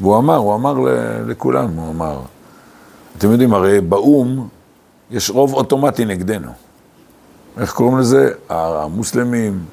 והוא 0.00 0.18
אמר, 0.18 0.36
הוא 0.36 0.54
אמר 0.54 0.74
לכולם, 1.26 1.76
הוא 1.76 1.90
אמר. 1.90 2.20
אתם 3.18 3.30
יודעים, 3.30 3.54
הרי 3.54 3.80
באו"ם 3.80 4.48
יש 5.10 5.30
רוב 5.30 5.54
אוטומטי 5.54 6.04
נגדנו. 6.04 6.50
איך 7.60 7.72
קוראים 7.72 7.98
לזה? 7.98 8.32
המוסלמים, 8.48 9.64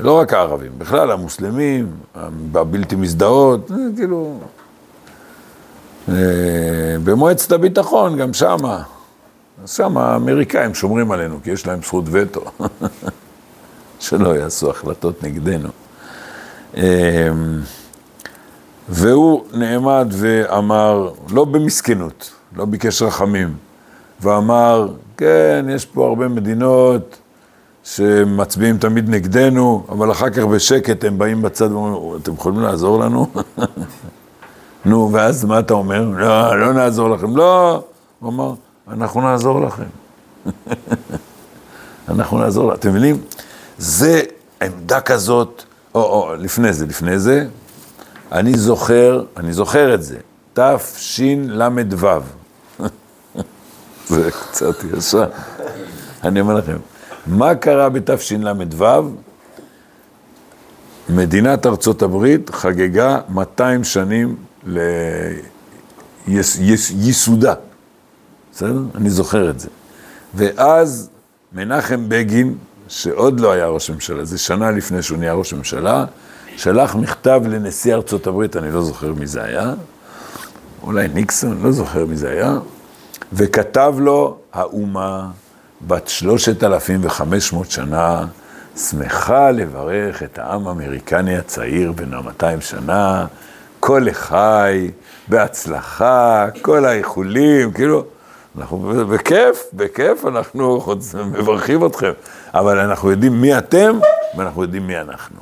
לא 0.00 0.18
רק 0.18 0.32
הערבים, 0.32 0.72
בכלל 0.78 1.10
המוסלמים, 1.10 1.90
הבלתי 2.54 2.96
מזדהות, 2.96 3.70
כאילו... 3.96 4.38
אה, 6.08 6.14
במועצת 7.04 7.52
הביטחון, 7.52 8.16
גם 8.16 8.32
שמה, 8.32 8.82
שם 9.66 9.96
האמריקאים 9.96 10.74
שומרים 10.74 11.12
עלינו, 11.12 11.38
כי 11.44 11.50
יש 11.50 11.66
להם 11.66 11.82
זכות 11.82 12.04
וטו, 12.10 12.40
שלא 14.00 14.36
יעשו 14.36 14.70
החלטות 14.70 15.22
נגדנו. 15.22 15.68
אה, 16.76 17.28
והוא 18.88 19.44
נעמד 19.52 20.08
ואמר, 20.10 21.10
לא 21.30 21.44
במסכנות, 21.44 22.30
לא 22.56 22.64
ביקש 22.64 23.02
רחמים, 23.02 23.54
ואמר, 24.20 24.88
כן, 25.16 25.66
יש 25.70 25.86
פה 25.86 26.06
הרבה 26.06 26.28
מדינות 26.28 27.16
שמצביעים 27.84 28.78
תמיד 28.78 29.10
נגדנו, 29.10 29.86
אבל 29.88 30.12
אחר 30.12 30.30
כך 30.30 30.42
בשקט 30.42 31.04
הם 31.04 31.18
באים 31.18 31.42
בצד 31.42 31.72
ואומרים, 31.72 32.20
אתם 32.22 32.32
יכולים 32.32 32.60
לעזור 32.60 33.00
לנו? 33.00 33.26
נו, 34.84 35.10
ואז 35.12 35.44
מה 35.44 35.58
אתה 35.58 35.74
אומר? 35.74 36.00
לא, 36.16 36.60
לא 36.60 36.72
נעזור 36.72 37.10
לכם. 37.10 37.36
לא, 37.36 37.82
הוא 38.20 38.30
אמר, 38.30 38.52
אנחנו 38.88 39.20
נעזור 39.20 39.60
לכם. 39.60 39.84
אנחנו 42.08 42.38
נעזור 42.38 42.68
לכם. 42.68 42.78
אתם 42.78 42.88
מבינים? 42.88 43.16
זה 43.78 44.22
עמדה 44.62 45.00
כזאת, 45.00 45.62
או, 45.94 46.00
או, 46.00 46.34
לפני 46.34 46.72
זה, 46.72 46.86
לפני 46.86 47.18
זה, 47.18 47.46
אני 48.32 48.58
זוכר, 48.58 49.24
אני 49.36 49.52
זוכר 49.52 49.94
את 49.94 50.02
זה, 50.02 50.16
תשל"ו. 50.54 52.06
זה 54.08 54.30
קצת 54.30 54.74
ישר. 54.98 55.28
אני 56.24 56.40
אומר 56.40 56.54
לכם, 56.54 56.76
מה 57.26 57.54
קרה 57.54 57.88
בתשל"ו? 57.88 59.10
מדינת 61.08 61.66
ארצות 61.66 62.02
הברית 62.02 62.50
חגגה 62.50 63.18
200 63.28 63.84
שנים 63.84 64.36
לייסודה. 66.26 67.54
בסדר? 68.52 68.82
אני 68.94 69.10
זוכר 69.10 69.50
את 69.50 69.60
זה. 69.60 69.68
ואז 70.34 71.10
מנחם 71.52 72.08
בגין, 72.08 72.54
שעוד 72.88 73.40
לא 73.40 73.52
היה 73.52 73.66
ראש 73.66 73.90
ממשלה, 73.90 74.24
זה 74.24 74.38
שנה 74.38 74.70
לפני 74.70 75.02
שהוא 75.02 75.18
נהיה 75.18 75.32
ראש 75.32 75.54
ממשלה, 75.54 76.04
שלח 76.56 76.94
מכתב 76.94 77.42
לנשיא 77.46 77.94
ארצות 77.94 78.26
הברית, 78.26 78.56
אני 78.56 78.70
לא 78.70 78.82
זוכר 78.82 79.12
מי 79.12 79.26
זה 79.26 79.42
היה, 79.42 79.74
אולי 80.82 81.08
ניקסון, 81.08 81.62
לא 81.62 81.72
זוכר 81.72 82.06
מי 82.06 82.16
זה 82.16 82.30
היה, 82.30 82.58
וכתב 83.32 83.94
לו, 83.98 84.36
האומה 84.52 85.30
בת 85.86 86.08
שלושת 86.08 86.64
אלפים 86.64 87.00
וחמש 87.02 87.52
מאות 87.52 87.70
שנה, 87.70 88.26
שמחה 88.76 89.50
לברך 89.50 90.22
את 90.22 90.38
העם 90.38 90.68
האמריקני 90.68 91.36
הצעיר 91.36 91.92
בן 91.92 92.14
המאתיים 92.14 92.60
שנה, 92.60 93.26
כל 93.80 94.02
לחי, 94.04 94.90
בהצלחה, 95.28 96.46
כל 96.62 96.84
האיחולים, 96.84 97.72
כאילו, 97.72 98.04
אנחנו 98.58 99.06
בכיף, 99.08 99.64
בכיף, 99.72 100.26
אנחנו 100.26 100.82
מברכים 101.24 101.86
אתכם, 101.86 102.12
אבל 102.54 102.78
אנחנו 102.78 103.10
יודעים 103.10 103.40
מי 103.40 103.58
אתם 103.58 103.98
ואנחנו 104.36 104.62
יודעים 104.62 104.86
מי 104.86 105.00
אנחנו. 105.00 105.36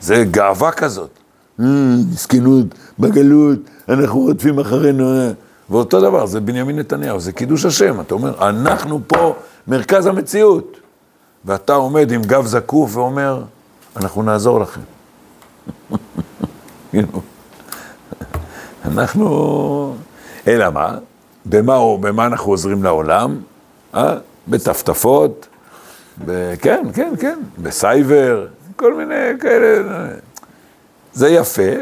זה 0.00 0.24
גאווה 0.30 0.72
כזאת. 0.72 1.10
מסכנות, 1.58 2.66
בגלות, 2.98 3.58
אנחנו 3.88 4.20
רודפים 4.20 4.58
אחרינו. 4.58 5.32
ואותו 5.70 6.00
דבר, 6.00 6.26
זה 6.26 6.40
בנימין 6.40 6.78
נתניהו, 6.78 7.20
זה 7.20 7.32
קידוש 7.32 7.64
השם. 7.64 8.00
אתה 8.00 8.14
אומר, 8.14 8.48
אנחנו 8.48 9.00
פה 9.06 9.34
מרכז 9.66 10.06
המציאות. 10.06 10.76
ואתה 11.44 11.74
עומד 11.74 12.12
עם 12.12 12.22
גב 12.22 12.46
זקוף 12.46 12.96
ואומר, 12.96 13.42
אנחנו 13.96 14.22
נעזור 14.22 14.60
לכם. 14.60 14.80
אנחנו... 18.84 19.94
אלא 20.46 20.70
מה? 20.70 20.98
במה, 21.48 21.96
במה 22.00 22.26
אנחנו 22.26 22.52
עוזרים 22.52 22.82
לעולם? 22.82 23.40
אה? 23.94 24.16
בטפטפות, 24.48 25.46
ב... 26.24 26.54
כן, 26.62 26.86
כן, 26.94 27.12
כן, 27.20 27.38
בסייבר, 27.58 28.46
כל 28.76 28.94
מיני 28.94 29.38
כאלה. 29.40 30.08
זה 31.12 31.28
יפה, 31.28 31.72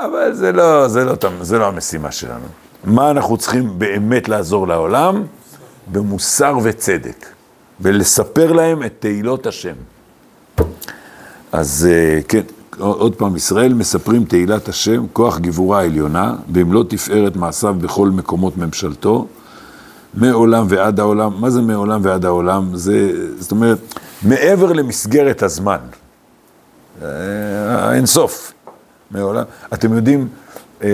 אבל 0.00 0.34
זה 0.34 0.52
לא, 0.52 0.88
זה 0.88 1.04
לא, 1.04 1.14
זה 1.40 1.58
לא 1.58 1.66
המשימה 1.66 2.12
שלנו. 2.12 2.46
מה 2.84 3.10
אנחנו 3.10 3.36
צריכים 3.36 3.78
באמת 3.78 4.28
לעזור 4.28 4.68
לעולם? 4.68 5.24
במוסר 5.92 6.58
וצדק, 6.62 7.26
ולספר 7.80 8.52
להם 8.52 8.82
את 8.82 8.92
תהילות 8.98 9.46
השם. 9.46 9.74
אז 11.52 11.88
אה, 11.90 12.20
כן, 12.28 12.42
עוד 12.78 13.14
פעם, 13.14 13.36
ישראל 13.36 13.74
מספרים 13.74 14.24
תהילת 14.24 14.68
השם, 14.68 15.06
כוח 15.12 15.38
גבורה 15.38 15.82
עליונה, 15.82 16.34
במלוא 16.48 16.84
תפארת 16.88 17.36
מעשיו 17.36 17.74
בכל 17.74 18.10
מקומות 18.10 18.56
ממשלתו, 18.56 19.26
מעולם 20.14 20.66
ועד 20.68 21.00
העולם. 21.00 21.32
מה 21.40 21.50
זה 21.50 21.60
מעולם 21.60 22.00
ועד 22.04 22.24
העולם? 22.24 22.76
זה, 22.76 23.12
זאת 23.38 23.50
אומרת, 23.50 23.78
מעבר 24.22 24.72
למסגרת 24.72 25.42
הזמן. 25.42 25.78
אה, 27.02 27.94
אין 27.94 28.06
סוף. 28.06 28.52
מעולם. 29.10 29.44
אתם 29.74 29.92
יודעים, 29.92 30.28
אה, 30.82 30.88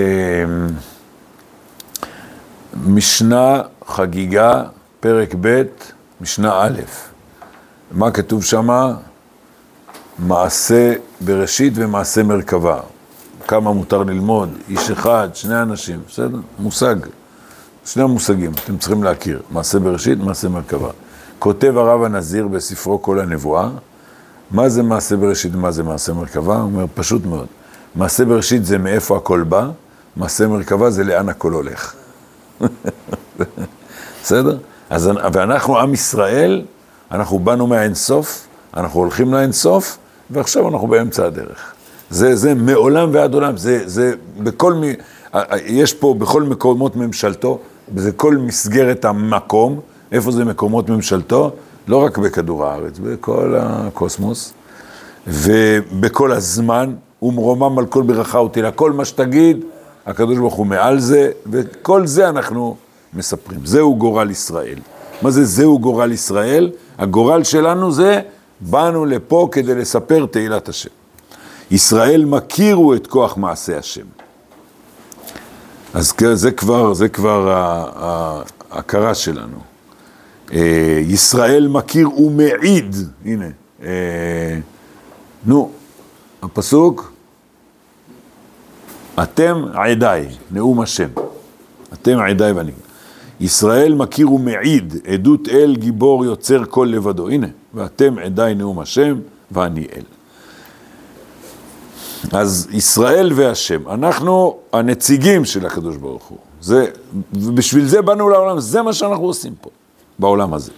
משנה 2.87 3.63
חגיגה, 3.87 4.65
פרק 5.01 5.35
ב', 5.41 5.63
משנה 6.21 6.63
א', 6.63 6.81
מה 7.93 8.11
כתוב 8.11 8.45
שמה? 8.45 8.95
מעשה 10.19 10.93
בראשית 11.21 11.73
ומעשה 11.77 12.23
מרכבה. 12.23 12.81
כמה 13.47 13.73
מותר 13.73 14.03
ללמוד, 14.03 14.49
איש 14.69 14.91
אחד, 14.91 15.29
שני 15.35 15.63
אנשים, 15.63 16.01
בסדר? 16.09 16.39
מושג. 16.59 16.97
שני 17.85 18.03
המושגים, 18.03 18.53
אתם 18.65 18.79
צריכים 18.79 19.05
להכיר, 19.05 19.43
מעשה 19.51 19.79
בראשית, 19.79 20.19
מעשה 20.19 20.49
מרכבה. 20.49 20.91
כותב 21.39 21.77
הרב 21.77 22.03
הנזיר 22.03 22.49
בספרו 22.49 23.03
כל 23.03 23.21
הנבואה, 23.21 23.69
מה 24.51 24.69
זה 24.69 24.83
מעשה 24.83 25.17
בראשית 25.17 25.55
ומה 25.55 25.71
זה 25.71 25.83
מעשה 25.83 26.13
מרכבה? 26.13 26.55
הוא 26.57 26.63
אומר, 26.63 26.85
פשוט 26.95 27.27
מאוד. 27.27 27.47
מעשה 27.95 28.25
בראשית 28.25 28.65
זה 28.65 28.79
מאיפה 28.79 29.17
הכל 29.17 29.43
בא, 29.43 29.71
מעשה 30.17 30.47
מרכבה 30.47 30.91
זה 30.91 31.05
לאן 31.05 31.29
הכל 31.29 31.53
הולך. 31.53 31.95
בסדר? 34.23 34.59
אז, 34.91 35.11
ואנחנו 35.33 35.79
עם 35.79 35.95
ישראל, 35.95 36.65
אנחנו 37.11 37.39
באנו 37.39 37.67
מהאינסוף, 37.67 38.47
אנחנו 38.77 39.01
הולכים 39.01 39.35
לאינסוף, 39.35 39.99
ועכשיו 40.31 40.69
אנחנו 40.69 40.87
באמצע 40.89 41.27
הדרך. 41.27 41.73
זה, 42.11 42.37
זה 42.37 42.55
מעולם 42.55 43.09
ועד 43.13 43.35
עולם, 43.35 43.57
זה, 43.57 43.83
זה 43.87 44.15
בכל 44.39 44.75
מי, 44.75 44.93
יש 45.67 45.93
פה 45.93 46.15
בכל 46.19 46.43
מקומות 46.43 46.97
ממשלתו, 46.97 47.59
זה 47.97 48.13
כל 48.13 48.37
מסגרת 48.37 49.05
המקום, 49.05 49.81
איפה 50.13 50.31
זה 50.31 50.45
מקומות 50.45 50.89
ממשלתו? 50.91 51.51
לא 51.89 52.05
רק 52.05 52.19
בכדור 52.19 52.65
הארץ, 52.65 52.99
בכל 52.99 53.55
הקוסמוס, 53.59 54.53
ובכל 55.27 56.33
הזמן, 56.33 56.95
ומרומם 57.23 57.79
על 57.79 57.87
כל 57.87 58.03
ברכה 58.03 58.41
ותהילה, 58.41 58.71
כל 58.71 58.93
מה 58.93 59.05
שתגיד, 59.05 59.65
הקדוש 60.07 60.39
ברוך 60.39 60.55
הוא 60.55 60.67
מעל 60.67 60.99
זה, 60.99 61.31
וכל 61.51 62.07
זה 62.07 62.29
אנחנו 62.29 62.77
מספרים. 63.15 63.61
זהו 63.65 63.97
גורל 63.97 64.31
ישראל. 64.31 64.79
מה 65.23 65.31
זה 65.31 65.45
זהו 65.45 65.79
גורל 65.79 66.13
ישראל? 66.13 66.71
הגורל 66.99 67.45
שלנו 67.45 67.93
זה, 67.93 68.21
באנו 68.61 69.05
לפה 69.07 69.49
כדי 69.53 69.75
לספר 69.75 70.27
תהילת 70.27 70.69
השם. 70.69 70.91
ישראל 71.71 72.25
מכירו 72.25 72.95
את 72.95 73.07
כוח 73.07 73.37
מעשה 73.37 73.79
השם. 73.79 74.07
אז 75.95 76.15
זה 76.35 76.51
כבר, 76.51 76.95
זה 76.95 77.09
כבר 77.09 77.49
ההכרה 78.71 79.15
שלנו. 79.15 79.59
אה, 80.53 81.01
ישראל 81.09 81.69
מכיר 81.69 82.21
ומעיד, 82.21 82.97
הנה, 83.25 83.49
אה, 83.83 84.59
נו, 85.47 85.71
הפסוק, 86.43 87.13
אתם 89.23 89.65
עדיי, 89.75 90.29
נאום 90.51 90.81
השם, 90.81 91.09
אתם 91.93 92.19
עדיי 92.19 92.53
ואני. 92.53 92.73
ישראל 93.41 93.95
מכיר 93.95 94.33
ומעיד, 94.33 94.97
עדות 95.07 95.49
אל 95.49 95.77
גיבור 95.77 96.25
יוצר 96.25 96.65
כל 96.65 96.89
לבדו, 96.93 97.29
הנה, 97.29 97.47
ואתם 97.75 98.19
עדיי 98.19 98.55
נאום 98.55 98.81
השם 98.81 99.19
ואני 99.51 99.87
אל. 99.97 100.03
אז 102.33 102.69
ישראל 102.71 103.31
והשם, 103.35 103.89
אנחנו 103.89 104.57
הנציגים 104.73 105.45
של 105.45 105.67
הקדוש 105.67 105.97
ברוך 105.97 106.25
הוא. 106.25 106.39
זה, 106.61 106.87
ובשביל 107.33 107.85
זה 107.85 108.03
באנו 108.03 108.29
לעולם, 108.29 108.61
זה 108.61 108.83
מה 108.83 108.93
שאנחנו 108.93 109.25
עושים 109.25 109.55
פה. 109.61 109.71
בעולם 110.19 110.55
הזה. 110.55 110.73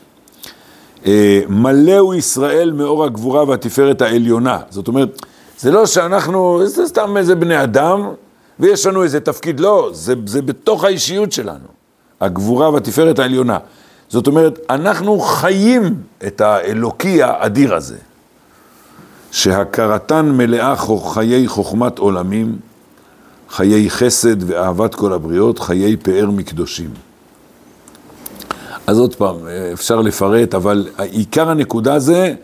אה, 1.07 1.41
מלאו 1.49 2.15
ישראל 2.15 2.73
מאור 2.73 3.05
הגבורה 3.05 3.49
והתפארת 3.49 4.03
העליונה. 4.03 4.59
זאת 4.71 4.89
אומרת, 4.89 5.27
זה 5.59 5.71
לא 5.71 5.87
שאנחנו, 5.87 6.61
זה 6.67 6.87
סתם 6.87 7.17
איזה 7.17 7.35
בני 7.35 7.63
אדם, 7.63 8.09
ויש 8.61 8.87
לנו 8.87 9.03
איזה 9.03 9.21
תפקיד, 9.21 9.61
לא, 9.61 9.91
זה, 9.93 10.15
זה 10.27 10.43
בתוך 10.43 10.85
האישיות 10.85 11.33
שלנו. 11.33 11.67
הגבורה 12.21 12.71
והתפארת 12.71 13.19
העליונה. 13.19 13.59
זאת 14.11 14.27
אומרת, 14.27 14.59
אנחנו 14.71 15.21
חיים 15.21 15.95
את 16.27 16.41
האלוקי 16.41 17.23
האדיר 17.23 17.75
הזה, 17.75 17.97
שהכרתן 19.33 20.31
מלאה 20.31 20.75
חיי 21.13 21.49
חוכמת 21.49 21.99
עולמים, 21.99 22.57
חיי 23.51 23.91
חסד 23.91 24.51
ואהבת 24.51 24.95
כל 24.95 25.13
הבריות, 25.13 25.59
חיי 25.59 25.97
פאר 25.97 26.31
מקדושים. 26.31 26.91
אז 28.87 28.99
עוד 28.99 29.15
פעם, 29.15 29.37
אפשר 29.73 30.01
לפרט, 30.01 30.55
אבל 30.55 30.89
עיקר 30.99 31.51
הנקודה 31.51 31.99
זה, 31.99 32.35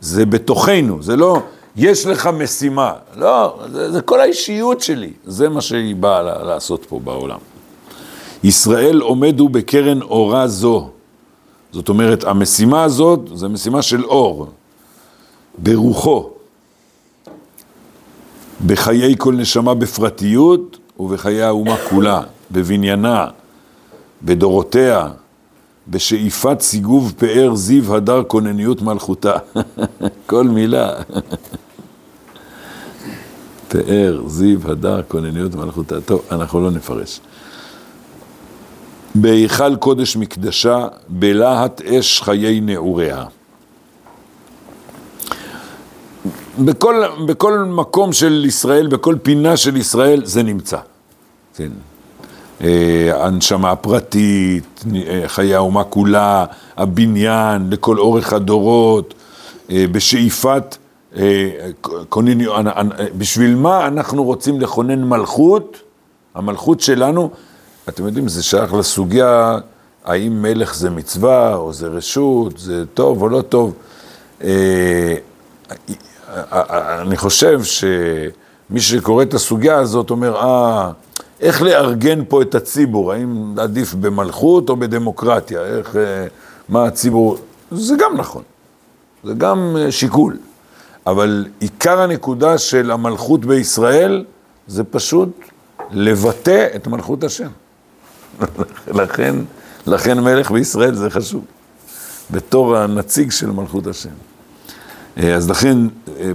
זה 0.00 0.26
בתוכנו, 0.26 1.02
זה 1.02 1.16
לא, 1.16 1.42
יש 1.76 2.06
לך 2.06 2.26
משימה, 2.26 2.92
לא, 3.16 3.58
זה, 3.72 3.92
זה 3.92 4.00
כל 4.00 4.20
האישיות 4.20 4.80
שלי, 4.80 5.12
זה 5.26 5.48
מה 5.48 5.60
שהיא 5.60 5.96
באה 5.96 6.22
לעשות 6.22 6.86
פה 6.88 7.00
בעולם. 7.04 7.38
ישראל 8.44 9.00
עומדו 9.00 9.48
בקרן 9.48 10.02
אורה 10.02 10.48
זו, 10.48 10.90
זאת 11.72 11.88
אומרת, 11.88 12.24
המשימה 12.24 12.82
הזאת, 12.82 13.20
זו 13.34 13.48
משימה 13.48 13.82
של 13.82 14.04
אור, 14.04 14.46
ברוחו, 15.58 16.30
בחיי 18.66 19.14
כל 19.18 19.34
נשמה 19.34 19.74
בפרטיות 19.74 20.78
ובחיי 20.98 21.42
האומה 21.42 21.76
כולה, 21.90 22.22
בבניינה, 22.50 23.26
בדורותיה, 24.22 25.08
בשאיפת 25.88 26.60
סיגוב 26.60 27.14
פאר 27.16 27.54
זיו 27.54 27.96
הדר 27.96 28.22
כונניות 28.24 28.82
מלכותה. 28.82 29.36
כל 30.26 30.44
מילה. 30.44 30.92
פאר, 33.68 34.22
זיו, 34.26 34.70
הדר, 34.70 35.02
כונניות 35.08 35.54
מלכותה. 35.54 36.00
טוב, 36.00 36.22
אנחנו 36.30 36.60
לא 36.60 36.70
נפרש. 36.70 37.20
בהיכל 39.14 39.76
קודש 39.76 40.16
מקדשה, 40.16 40.86
בלהט 41.08 41.80
אש 41.80 42.22
חיי 42.22 42.60
נעוריה. 42.60 43.24
בכל, 46.58 47.02
בכל 47.26 47.58
מקום 47.58 48.12
של 48.12 48.44
ישראל, 48.46 48.86
בכל 48.86 49.16
פינה 49.22 49.56
של 49.56 49.76
ישראל, 49.76 50.24
זה 50.24 50.42
נמצא. 50.42 50.78
כן. 51.54 51.70
אה, 52.64 53.26
הנשמה 53.26 53.70
הפרטית, 53.70 54.84
אה, 54.94 55.22
חיי 55.26 55.54
האומה 55.54 55.84
כולה, 55.84 56.44
הבניין, 56.76 57.70
לכל 57.70 57.98
אורך 57.98 58.32
הדורות, 58.32 59.14
אה, 59.70 59.84
בשאיפת 59.92 60.76
אה, 61.16 61.50
כונן, 62.08 62.38
בשביל 63.18 63.54
מה 63.54 63.86
אנחנו 63.86 64.24
רוצים 64.24 64.60
לכונן 64.60 65.04
מלכות? 65.04 65.80
המלכות 66.34 66.80
שלנו, 66.80 67.30
אתם 67.88 68.06
יודעים, 68.06 68.28
זה 68.28 68.42
שייך 68.42 68.74
לסוגיה 68.74 69.58
האם 70.04 70.42
מלך 70.42 70.74
זה 70.74 70.90
מצווה 70.90 71.54
או 71.54 71.72
זה 71.72 71.86
רשות, 71.86 72.58
זה 72.58 72.84
טוב 72.94 73.22
או 73.22 73.28
לא 73.28 73.42
טוב. 73.42 73.74
אה, 74.44 75.14
אני 77.02 77.16
חושב 77.16 77.60
שמי 77.62 78.80
שקורא 78.80 79.22
את 79.22 79.34
הסוגיה 79.34 79.78
הזאת 79.78 80.10
אומר, 80.10 80.36
אה, 80.36 80.90
איך 81.40 81.62
לארגן 81.62 82.22
פה 82.28 82.42
את 82.42 82.54
הציבור, 82.54 83.12
האם 83.12 83.54
עדיף 83.58 83.94
במלכות 83.94 84.70
או 84.70 84.76
בדמוקרטיה, 84.76 85.60
איך, 85.60 85.96
אה, 85.96 86.26
מה 86.68 86.84
הציבור, 86.84 87.38
זה 87.70 87.94
גם 87.98 88.16
נכון, 88.16 88.42
זה 89.24 89.32
גם 89.34 89.76
אה, 89.78 89.92
שיקול. 89.92 90.38
אבל 91.06 91.46
עיקר 91.60 92.00
הנקודה 92.00 92.58
של 92.58 92.90
המלכות 92.90 93.44
בישראל 93.44 94.24
זה 94.66 94.84
פשוט 94.84 95.28
לבטא 95.90 96.66
את 96.76 96.86
מלכות 96.86 97.24
השם. 97.24 97.48
לכן, 98.88 99.36
לכן 99.86 100.20
מלך 100.20 100.50
בישראל 100.50 100.94
זה 100.94 101.10
חשוב, 101.10 101.44
בתור 102.30 102.76
הנציג 102.76 103.30
של 103.30 103.50
מלכות 103.50 103.86
השם. 103.86 104.10
אה, 105.18 105.34
אז 105.34 105.50
לכן, 105.50 105.78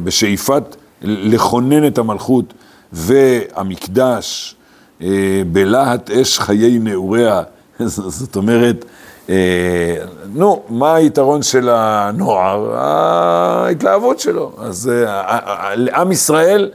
בשאיפת 0.04 0.76
לכונן 1.02 1.88
את 1.88 1.98
המלכות 1.98 2.54
והמקדש, 2.94 4.56
אה, 5.02 5.42
בלהט 5.52 6.10
אש 6.10 6.40
חיי 6.40 6.80
נעוריה, 6.80 7.44
זאת 7.86 8.36
אומרת, 8.36 8.86
אה, 9.30 9.96
נו, 10.34 10.64
מה 10.70 10.96
היתרון 10.96 11.44
של 11.44 11.70
הנוער? 11.70 12.76
ההתלהבות 12.76 14.20
שלו. 14.20 14.52
אז 14.58 14.90
אה, 14.90 15.74
עם 15.96 16.12
ישראל, 16.12 16.72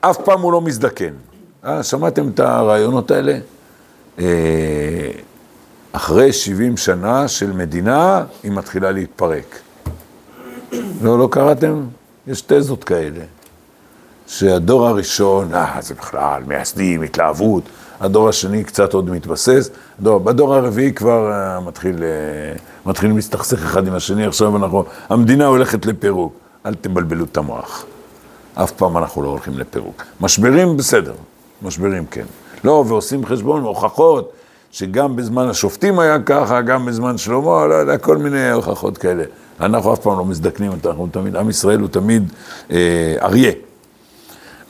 אף 0.00 0.16
פעם 0.24 0.40
הוא 0.40 0.52
לא 0.52 0.60
מזדקן. 0.60 1.12
שמעתם 1.82 2.28
את 2.28 2.40
הרעיונות 2.40 3.10
האלה? 3.10 3.38
אחרי 5.92 6.32
70 6.32 6.76
שנה 6.76 7.28
של 7.28 7.52
מדינה, 7.52 8.24
היא 8.42 8.52
מתחילה 8.52 8.90
להתפרק. 8.90 9.58
לא, 11.02 11.18
לא 11.18 11.28
קראתם? 11.30 11.82
יש 12.26 12.40
תזות 12.40 12.84
כאלה. 12.84 13.20
שהדור 14.26 14.88
הראשון, 14.88 15.54
אה, 15.54 15.76
זה 15.80 15.94
בכלל, 15.94 16.42
מייסדים, 16.46 17.02
התלהבות, 17.02 17.62
הדור 18.00 18.28
השני 18.28 18.64
קצת 18.64 18.94
עוד 18.94 19.10
מתבסס, 19.10 19.70
הדור, 20.00 20.20
בדור 20.20 20.54
הרביעי 20.54 20.92
כבר 20.92 21.32
uh, 21.32 21.60
מתחיל, 21.60 21.96
uh, 21.96 22.88
מתחיל 22.88 23.14
להסתכסך 23.14 23.62
אחד 23.62 23.86
עם 23.86 23.94
השני, 23.94 24.26
עכשיו 24.26 24.56
אנחנו, 24.56 24.84
המדינה 25.08 25.46
הולכת 25.46 25.86
לפירוק, 25.86 26.32
אל 26.66 26.74
תבלבלו 26.74 27.24
את 27.24 27.36
המוח, 27.36 27.84
אף 28.54 28.72
פעם 28.72 28.96
אנחנו 28.98 29.22
לא 29.22 29.28
הולכים 29.28 29.58
לפירוק. 29.58 30.04
משברים, 30.20 30.76
בסדר, 30.76 31.14
משברים 31.62 32.06
כן. 32.06 32.24
לא, 32.64 32.84
ועושים 32.88 33.26
חשבון, 33.26 33.62
הוכחות, 33.62 34.32
שגם 34.72 35.16
בזמן 35.16 35.48
השופטים 35.48 35.98
היה 35.98 36.18
ככה, 36.18 36.60
גם 36.60 36.86
בזמן 36.86 37.18
שלמה, 37.18 37.66
לא 37.66 37.74
יודע, 37.74 37.98
כל 37.98 38.16
מיני 38.16 38.50
הוכחות 38.50 38.98
כאלה. 38.98 39.24
אנחנו 39.60 39.92
אף 39.94 39.98
פעם 39.98 40.18
לא 40.18 40.24
מזדקנים, 40.24 40.72
אנחנו 40.86 41.08
תמיד, 41.12 41.36
עם 41.36 41.50
ישראל 41.50 41.80
הוא 41.80 41.88
תמיד 41.88 42.32
אה, 42.70 43.16
אריה. 43.22 43.52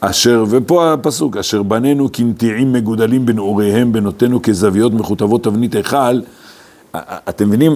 אשר, 0.01 0.45
ופה 0.49 0.93
הפסוק, 0.93 1.37
אשר 1.37 1.63
בנינו 1.63 2.09
כנטיעים 2.13 2.73
מגודלים 2.73 3.25
בנעוריהם, 3.25 3.93
בנותינו 3.93 4.41
כזוויות 4.41 4.93
מכותבות 4.93 5.43
תבנית 5.43 5.75
היכל. 5.75 6.19
אתם 7.29 7.47
מבינים, 7.47 7.75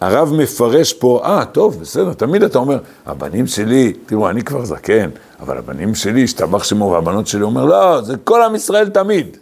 הרב 0.00 0.32
מפרש 0.34 0.92
פה, 0.92 1.20
אה, 1.24 1.44
טוב, 1.44 1.80
בסדר, 1.80 2.12
תמיד 2.12 2.42
אתה 2.42 2.58
אומר, 2.58 2.78
הבנים 3.06 3.46
שלי, 3.46 3.92
תראו, 4.06 4.30
אני 4.30 4.42
כבר 4.42 4.64
זקן, 4.64 5.10
אבל 5.40 5.58
הבנים 5.58 5.94
שלי, 5.94 6.24
השתבח 6.24 6.64
שמו, 6.64 6.90
והבנות 6.90 7.26
שלי, 7.26 7.42
אומר, 7.42 7.64
לא, 7.64 8.00
זה 8.02 8.16
כל 8.24 8.42
עם 8.42 8.54
ישראל 8.54 8.88
תמיד. 8.88 9.36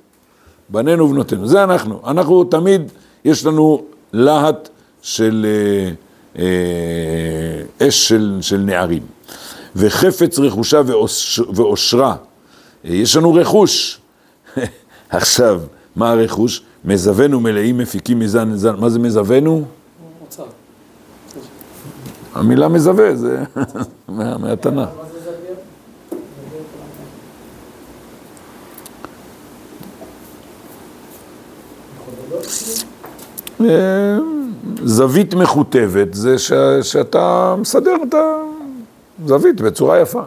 בנינו 0.68 1.04
ובנותינו, 1.04 1.46
זה 1.46 1.64
אנחנו. 1.64 2.00
אנחנו 2.06 2.44
תמיד, 2.44 2.82
יש 3.24 3.44
לנו 3.46 3.84
להט 4.12 4.68
של 5.02 5.46
אה, 5.48 6.42
אה, 6.42 7.88
אש 7.88 8.08
של, 8.08 8.38
של 8.40 8.58
נערים. 8.58 9.02
וחפץ 9.76 10.38
רכושה 10.38 10.80
ועושרה. 11.54 12.16
יש 12.84 13.16
לנו 13.16 13.34
רכוש. 13.34 14.00
עכשיו, 15.10 15.60
מה 15.96 16.10
הרכוש? 16.10 16.62
מזוונו 16.84 17.40
מלאים 17.40 17.78
מפיקים 17.78 18.18
מזן 18.18 18.50
לזן. 18.50 18.76
מה 18.78 18.88
זה 18.88 18.98
מזוונו? 18.98 19.64
המילה 22.34 22.68
מזווה, 22.68 23.16
זה 23.16 23.44
מהתנ"ך. 24.08 24.88
אה, 33.60 34.18
זווית 34.84 35.34
מכותבת 35.34 36.14
זה 36.14 36.38
שאתה 36.82 37.54
מסדר 37.58 37.96
את 38.08 38.14
ה... 38.14 38.18
זווית 39.26 39.60
בצורה 39.60 40.00
יפה. 40.00 40.22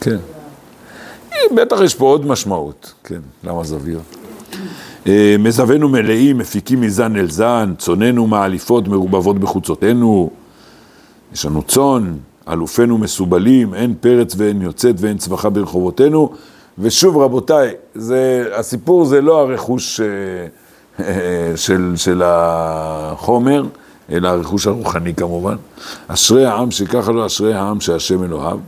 כן. 0.00 0.16
בטח 1.56 1.80
יש 1.80 1.94
פה 1.94 2.04
עוד 2.04 2.26
משמעות, 2.26 2.92
כן, 3.04 3.20
למה 3.44 3.64
זוויות? 3.64 4.16
אה, 5.08 5.36
מזווינו 5.38 5.88
מלאים, 5.88 6.38
מפיקים 6.38 6.80
מזן 6.80 7.16
אל 7.16 7.30
זן, 7.30 7.74
צוננו 7.78 8.26
מעליפות 8.26 8.88
מרובבות 8.88 9.38
בחוצותינו, 9.38 10.30
יש 11.32 11.46
לנו 11.46 11.62
צאן, 11.62 12.16
אלופינו 12.48 12.98
מסובלים, 12.98 13.74
אין 13.74 13.94
פרץ 14.00 14.34
ואין 14.36 14.62
יוצאת 14.62 14.94
ואין 14.98 15.18
צווחה 15.18 15.50
ברחובותינו, 15.50 16.30
ושוב 16.78 17.16
רבותיי, 17.16 17.70
זה, 17.94 18.44
הסיפור 18.54 19.04
זה 19.04 19.20
לא 19.20 19.40
הרכוש 19.40 20.00
אה, 20.00 20.06
אה, 21.00 21.56
של, 21.56 21.92
של 21.96 22.22
החומר, 22.24 23.64
אלא 24.10 24.28
הרכוש 24.28 24.66
הרוחני 24.66 25.14
כמובן. 25.14 25.56
אשרי 26.08 26.46
העם 26.46 26.70
שככה 26.70 27.12
לו, 27.12 27.26
אשרי 27.26 27.54
העם 27.54 27.80
שהשם 27.80 28.24
אלוהיו. 28.24 28.58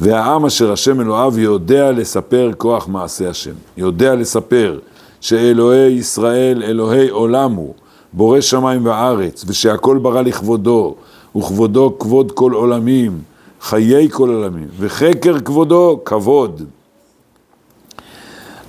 והעם 0.00 0.46
אשר 0.46 0.72
השם 0.72 1.00
אלוהיו 1.00 1.38
יודע 1.38 1.92
לספר 1.92 2.50
כוח 2.58 2.88
מעשה 2.88 3.28
השם. 3.30 3.54
יודע 3.76 4.14
לספר 4.14 4.78
שאלוהי 5.26 5.92
ישראל, 5.92 6.62
אלוהי 6.62 7.08
עולם 7.08 7.52
הוא, 7.52 7.74
בורא 8.12 8.40
שמיים 8.40 8.86
וארץ, 8.86 9.44
ושהכל 9.46 9.98
ברא 9.98 10.22
לכבודו, 10.22 10.94
וכבודו 11.36 11.98
כבוד 11.98 12.32
כל 12.32 12.52
עולמים, 12.52 13.18
חיי 13.60 14.08
כל 14.10 14.28
עולמים, 14.28 14.68
וחקר 14.78 15.40
כבודו 15.40 16.00
כבוד. 16.04 16.62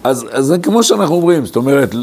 אז, 0.03 0.25
אז 0.31 0.45
זה 0.45 0.57
כמו 0.57 0.83
שאנחנו 0.83 1.15
אומרים, 1.15 1.45
זאת 1.45 1.55
אומרת, 1.55 1.95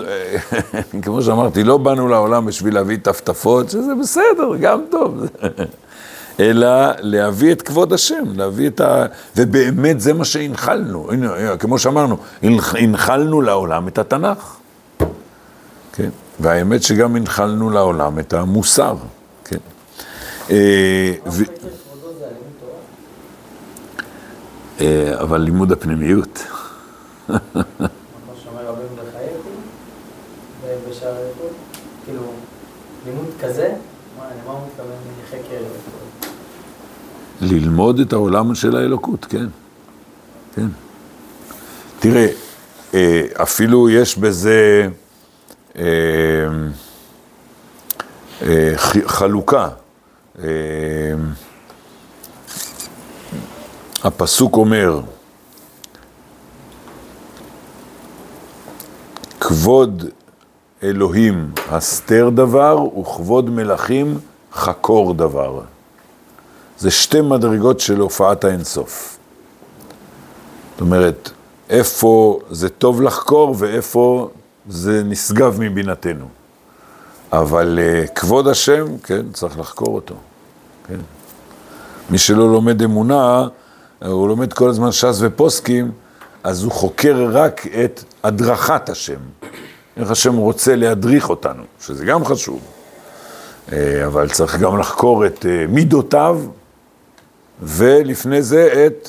כמו 1.02 1.22
שאמרתי, 1.22 1.64
לא 1.64 1.76
באנו 1.76 2.08
לעולם 2.08 2.46
בשביל 2.46 2.74
להביא 2.74 2.98
טפטפות, 3.02 3.70
שזה 3.70 3.94
בסדר, 4.00 4.56
גם 4.60 4.80
טוב. 4.90 5.20
אלא 6.40 6.68
להביא 6.98 7.52
את 7.52 7.62
כבוד 7.62 7.92
השם, 7.92 8.24
להביא 8.34 8.66
את 8.66 8.80
ה... 8.80 9.06
ובאמת 9.36 10.00
זה 10.00 10.12
מה 10.12 10.24
שהנחלנו, 10.24 11.12
הנה, 11.12 11.56
כמו 11.56 11.78
שאמרנו, 11.78 12.16
הנחלנו 12.72 13.40
לעולם 13.40 13.88
את 13.88 13.98
התנ"ך. 13.98 14.56
כן, 15.92 16.10
והאמת 16.40 16.82
שגם 16.82 17.16
הנחלנו 17.16 17.70
לעולם 17.70 18.18
את 18.18 18.32
המוסר, 18.32 18.96
כן. 19.44 19.56
אה, 20.50 21.12
אה, 24.80 25.20
אבל 25.20 25.40
לימוד 25.40 25.72
הפנימיות. 25.72 26.46
כאילו, 32.04 32.22
לימוד 33.06 33.26
כזה, 33.40 33.74
למה 34.18 34.52
הוא 34.52 34.60
מתכוון 34.66 34.96
לחקר? 35.22 35.64
ללמוד 37.44 38.00
את 38.00 38.12
העולם 38.12 38.54
של 38.54 38.76
האלוקות, 38.76 39.24
כן. 39.24 39.46
כן. 40.54 40.66
תראה, 42.00 42.26
אה, 42.94 43.22
אפילו 43.42 43.90
יש 43.90 44.18
בזה 44.18 44.88
אה, 45.78 45.84
אה, 48.42 48.72
חלוקה. 49.06 49.68
הפסוק 54.04 54.56
אומר, 54.56 55.00
כבוד 59.40 60.04
אלוהים 60.82 61.50
הסתר 61.68 62.30
דבר, 62.34 62.98
וכבוד 62.98 63.50
מלכים 63.50 64.18
חקור 64.52 65.14
דבר. 65.14 65.60
זה 66.84 66.90
שתי 66.90 67.20
מדרגות 67.20 67.80
של 67.80 68.00
הופעת 68.00 68.44
האינסוף. 68.44 69.18
זאת 70.72 70.80
אומרת, 70.80 71.30
איפה 71.70 72.38
זה 72.50 72.68
טוב 72.68 73.02
לחקור 73.02 73.54
ואיפה 73.58 74.30
זה 74.68 75.02
נשגב 75.04 75.56
מבינתנו. 75.60 76.24
אבל 77.32 77.78
uh, 77.78 78.08
כבוד 78.08 78.48
השם, 78.48 78.98
כן, 78.98 79.22
צריך 79.32 79.58
לחקור 79.58 79.94
אותו, 79.94 80.14
כן. 80.88 80.98
מי 82.10 82.18
שלא 82.18 82.52
לומד 82.52 82.82
אמונה, 82.82 83.48
הוא 84.04 84.28
לומד 84.28 84.52
כל 84.52 84.68
הזמן 84.70 84.92
ש"ס 84.92 85.18
ופוסקים, 85.20 85.92
אז 86.42 86.64
הוא 86.64 86.72
חוקר 86.72 87.28
רק 87.32 87.66
את 87.66 88.04
הדרכת 88.24 88.88
השם. 88.88 89.20
איך 89.96 90.10
השם 90.10 90.36
רוצה 90.36 90.76
להדריך 90.76 91.30
אותנו, 91.30 91.62
שזה 91.80 92.04
גם 92.04 92.24
חשוב. 92.24 92.60
אה, 93.72 94.06
אבל 94.06 94.28
צריך 94.28 94.60
גם 94.60 94.78
לחקור 94.78 95.26
את 95.26 95.46
אה, 95.46 95.66
מידותיו, 95.68 96.40
ולפני 97.62 98.42
זה 98.42 98.86
את, 98.86 99.08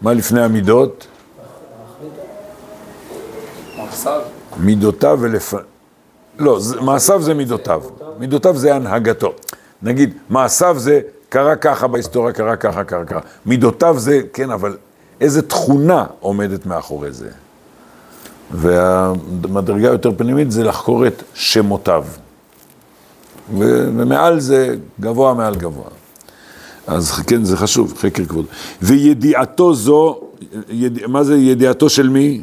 מה 0.00 0.12
לפני 0.12 0.42
המידות? 0.42 1.06
מידותיו 4.56 5.18
ולפ... 5.20 5.54
לא, 6.38 6.58
מעשיו 6.80 7.22
זה 7.22 7.34
מידותיו. 7.34 7.82
מידותיו 8.18 8.56
זה 8.56 8.74
הנהגתו. 8.74 9.32
נגיד, 9.82 10.14
מעשיו 10.30 10.78
זה 10.78 11.00
קרה 11.28 11.56
ככה 11.56 11.86
בהיסטוריה, 11.86 12.32
קרה 12.32 12.56
ככה, 12.56 12.84
קרה 12.84 13.04
ככה. 13.04 13.20
מידותיו 13.46 13.98
זה, 13.98 14.20
כן, 14.32 14.50
אבל 14.50 14.76
איזה 15.20 15.42
תכונה 15.42 16.04
עומדת 16.20 16.66
מאחורי 16.66 17.12
זה? 17.12 17.28
והמדרגה 18.50 19.88
היותר 19.88 20.10
פנימית 20.16 20.52
זה 20.52 20.64
לחקור 20.64 21.06
את 21.06 21.22
שמותיו. 21.34 22.04
ומעל 23.56 24.40
זה 24.40 24.76
גבוה 25.00 25.34
מעל 25.34 25.54
גבוה. 25.54 26.01
אז 26.86 27.10
כן, 27.10 27.44
זה 27.44 27.56
חשוב, 27.56 27.94
חקר 27.98 28.24
כבוד. 28.24 28.44
וידיעתו 28.82 29.74
זו, 29.74 30.20
יד... 30.70 31.06
מה 31.06 31.24
זה 31.24 31.36
ידיעתו 31.36 31.88
של 31.88 32.08
מי? 32.08 32.42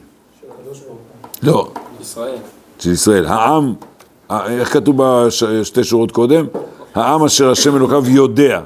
לא, 1.44 1.72
ישראל. 2.02 2.38
של 2.80 2.92
ישראל. 2.92 3.26
העם, 3.26 3.74
איך 4.30 4.74
כתוב 4.74 4.96
בשתי 4.98 5.84
שורות 5.84 6.12
קודם? 6.12 6.46
העם 6.96 7.24
אשר 7.24 7.52
השם 7.52 7.76
אלוקיו 7.76 8.10
יודע. 8.10 8.62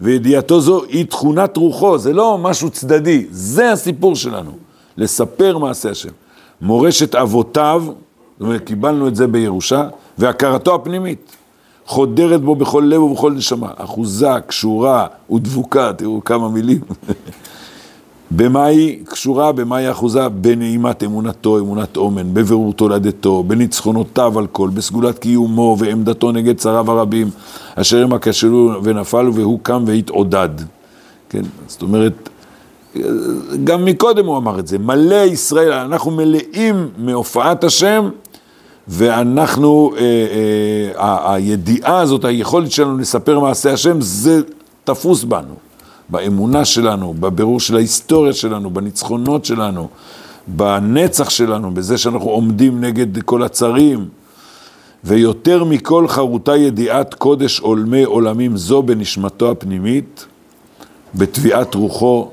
וידיעתו 0.00 0.60
זו 0.60 0.84
היא 0.84 1.06
תכונת 1.06 1.56
רוחו, 1.56 1.98
זה 1.98 2.12
לא 2.12 2.38
משהו 2.38 2.70
צדדי, 2.70 3.26
זה 3.30 3.72
הסיפור 3.72 4.16
שלנו, 4.16 4.50
לספר 4.96 5.58
מעשה 5.58 5.90
השם. 5.90 6.08
מורשת 6.60 7.14
אבותיו, 7.14 7.82
זאת 7.86 7.94
אומרת, 8.40 8.64
קיבלנו 8.64 9.08
את 9.08 9.16
זה 9.16 9.26
בירושה, 9.26 9.88
והכרתו 10.18 10.74
הפנימית. 10.74 11.36
חודרת 11.86 12.40
בו 12.40 12.54
בכל 12.54 12.84
לב 12.86 13.02
ובכל 13.02 13.32
נשמה, 13.32 13.68
אחוזה, 13.76 14.40
קשורה 14.46 15.06
ודבוקה, 15.30 15.92
תראו 15.92 16.24
כמה 16.24 16.48
מילים. 16.48 16.80
במה 18.36 18.64
היא 18.64 19.04
קשורה, 19.04 19.52
במה 19.52 19.76
היא 19.76 19.90
אחוזה? 19.90 20.28
בנעימת 20.28 21.04
אמונתו, 21.04 21.58
אמונת 21.58 21.96
אומן, 21.96 22.34
בבירור 22.34 22.72
תולדתו, 22.72 23.42
בניצחונותיו 23.42 24.38
על 24.38 24.46
כל, 24.46 24.70
בסגולת 24.74 25.18
קיומו 25.18 25.76
ועמדתו 25.78 26.32
נגד 26.32 26.56
צריו 26.56 26.90
הרבים, 26.90 27.30
אשר 27.74 28.02
הם 28.02 28.12
הכשלו 28.12 28.72
ונפלו 28.82 29.34
והוא 29.34 29.58
קם 29.62 29.84
והתעודד. 29.86 30.48
כן, 31.28 31.42
זאת 31.66 31.82
אומרת, 31.82 32.28
גם 33.64 33.84
מקודם 33.84 34.26
הוא 34.26 34.36
אמר 34.36 34.58
את 34.58 34.66
זה, 34.66 34.78
מלא 34.78 35.24
ישראל, 35.24 35.72
אנחנו 35.72 36.10
מלאים 36.10 36.88
מהופעת 36.98 37.64
השם, 37.64 38.08
ואנחנו, 38.88 39.92
אה, 39.96 40.02
אה, 40.98 41.34
הידיעה 41.34 42.00
הזאת, 42.00 42.24
היכולת 42.24 42.70
שלנו 42.70 42.98
לספר 42.98 43.40
מעשה 43.40 43.72
השם, 43.72 44.00
זה 44.00 44.40
תפוס 44.84 45.24
בנו. 45.24 45.54
באמונה 46.08 46.64
שלנו, 46.64 47.14
בבירור 47.20 47.60
של 47.60 47.76
ההיסטוריה 47.76 48.32
שלנו, 48.32 48.70
בניצחונות 48.70 49.44
שלנו, 49.44 49.88
בנצח 50.46 51.30
שלנו, 51.30 51.74
בזה 51.74 51.98
שאנחנו 51.98 52.30
עומדים 52.30 52.80
נגד 52.80 53.22
כל 53.22 53.42
הצרים. 53.42 54.08
ויותר 55.04 55.64
מכל 55.64 56.08
חרוטה 56.08 56.56
ידיעת 56.56 57.14
קודש 57.14 57.60
עולמי 57.60 58.02
עולמים 58.02 58.56
זו 58.56 58.82
בנשמתו 58.82 59.50
הפנימית, 59.50 60.26
בתביעת 61.14 61.74
רוחו, 61.74 62.30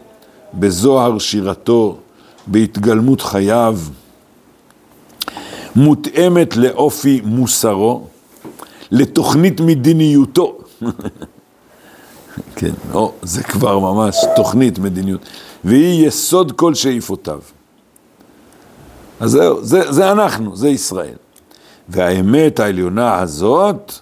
בזוהר 0.54 1.20
שירתו, 1.20 1.98
בהתגלמות 2.48 3.22
חייו, 3.22 3.78
מותאמת 5.76 6.58
לאופי 6.58 7.22
מוסרו, 7.24 8.08
לתוכנית 8.92 9.62
מדיניותו. 9.62 10.58
כן, 12.56 12.72
או, 12.94 13.14
זה 13.22 13.44
כבר 13.44 13.80
ממש 13.80 14.16
תוכנית 14.36 14.80
מדיניות, 14.80 15.22
והיא 15.64 16.08
יסוד 16.08 16.52
כל 16.52 16.74
שאיפותיו. 16.74 17.40
אז 19.20 19.32
זהו, 19.32 19.66
זה, 19.66 19.92
זה 19.92 20.12
אנחנו, 20.12 20.56
זה 20.56 20.70
ישראל. 20.70 21.16
והאמת 21.90 22.60
העליונה 22.60 23.20
הזאת, 23.20 23.94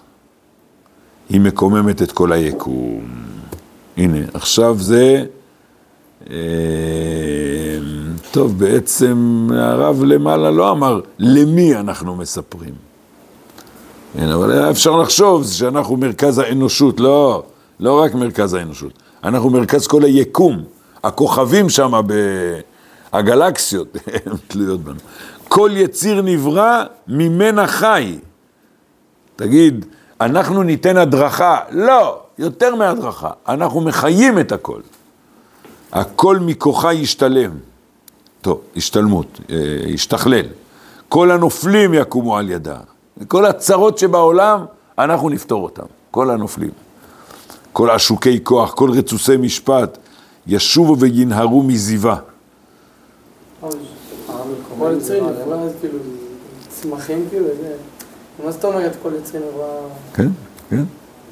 היא 1.30 1.42
מקוממת 1.42 2.02
את 2.02 2.12
כל 2.12 2.32
היקום. 2.32 3.02
הנה, 3.98 4.18
עכשיו 4.34 4.76
זה... 4.80 5.26
אה, 6.30 6.36
טוב, 8.38 8.60
בעצם 8.60 9.48
הרב 9.54 10.04
למעלה 10.04 10.52
לא 10.52 10.72
אמר 10.72 11.02
למי 11.20 11.76
אנחנו 11.76 12.16
מספרים. 12.16 12.74
כן, 14.14 14.28
אבל 14.28 14.52
היה 14.52 14.70
אפשר 14.70 14.96
לחשוב 14.96 15.48
שאנחנו 15.48 15.98
מרכז 15.98 16.38
האנושות, 16.38 17.00
לא, 17.00 17.44
לא 17.80 18.02
רק 18.02 18.14
מרכז 18.14 18.54
האנושות, 18.54 18.92
אנחנו 19.24 19.50
מרכז 19.50 19.88
כל 19.88 20.04
היקום, 20.04 20.64
הכוכבים 21.04 21.70
שם, 21.70 21.92
הגלקסיות, 23.14 23.98
הן 24.08 24.34
תלויות 24.48 24.82
בנו. 24.82 25.00
כל 25.48 25.72
יציר 25.74 26.22
נברא 26.22 26.84
ממנה 27.08 27.68
חי. 27.68 28.18
תגיד, 29.36 29.86
אנחנו 30.22 30.64
ניתן 30.64 30.98
הדרכה, 30.98 31.60
לא, 31.72 32.20
יותר 32.38 32.76
מהדרכה, 32.76 33.30
אנחנו 33.48 33.82
מחיים 33.82 34.40
את 34.40 34.52
הכל. 34.52 34.82
הכל 35.92 36.40
מכוחה 36.40 36.94
ישתלם. 36.94 37.52
טוב, 38.48 38.62
השתלמות, 38.76 39.40
אה, 39.50 39.56
ישתכלל. 39.88 40.46
כל 41.10 41.32
הנופלים 41.32 41.94
יקומו 41.94 42.38
על 42.38 42.50
ידה. 42.50 42.78
כל 43.28 43.46
הצרות 43.46 43.98
שבעולם, 43.98 44.66
אנחנו 45.00 45.30
נפתור 45.30 45.64
אותם. 45.64 45.84
כל 46.12 46.30
הנופלים. 46.30 46.70
כל 47.74 47.90
עשוקי 47.90 48.40
כוח, 48.44 48.74
כל 48.74 48.92
רצוסי 48.92 49.38
משפט, 49.38 49.98
ישובו 50.48 50.98
וינהרו 51.00 51.64
מזיווה. 51.64 52.18
כל 54.80 54.94
יצרי 54.98 55.22
נברא, 55.22 55.56
אז 55.56 55.72
כאילו, 55.80 56.00
צמחים 56.70 57.26
כאילו. 57.30 57.46
מה 58.46 58.52
זאת 58.52 58.66
אומרת 58.66 58.96
כל 59.04 59.12
יצרי 59.20 59.40
נברא? 59.40 59.68
כן, 60.14 60.28
כן, 60.70 60.84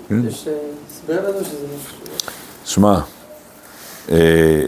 כן. 0.10 0.28
יש 0.28 0.48
אה, 0.48 0.54
הסבר 0.90 1.30
לזה 1.30 1.46
שזה. 1.46 1.68
שמע, 2.66 3.00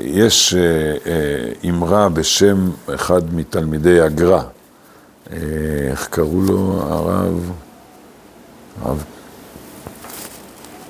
יש 0.04 0.54
אה, 0.54 0.62
אה, 1.12 1.70
אמרה 1.70 2.10
בשם 2.10 2.72
אחד 2.96 3.34
מתלמידי 3.34 4.02
הגר"א, 4.02 4.42
אה, 5.32 5.38
איך 5.92 6.08
קראו 6.08 6.42
לו 6.42 6.80
הרב? 6.82 7.52
הרב, 8.82 9.04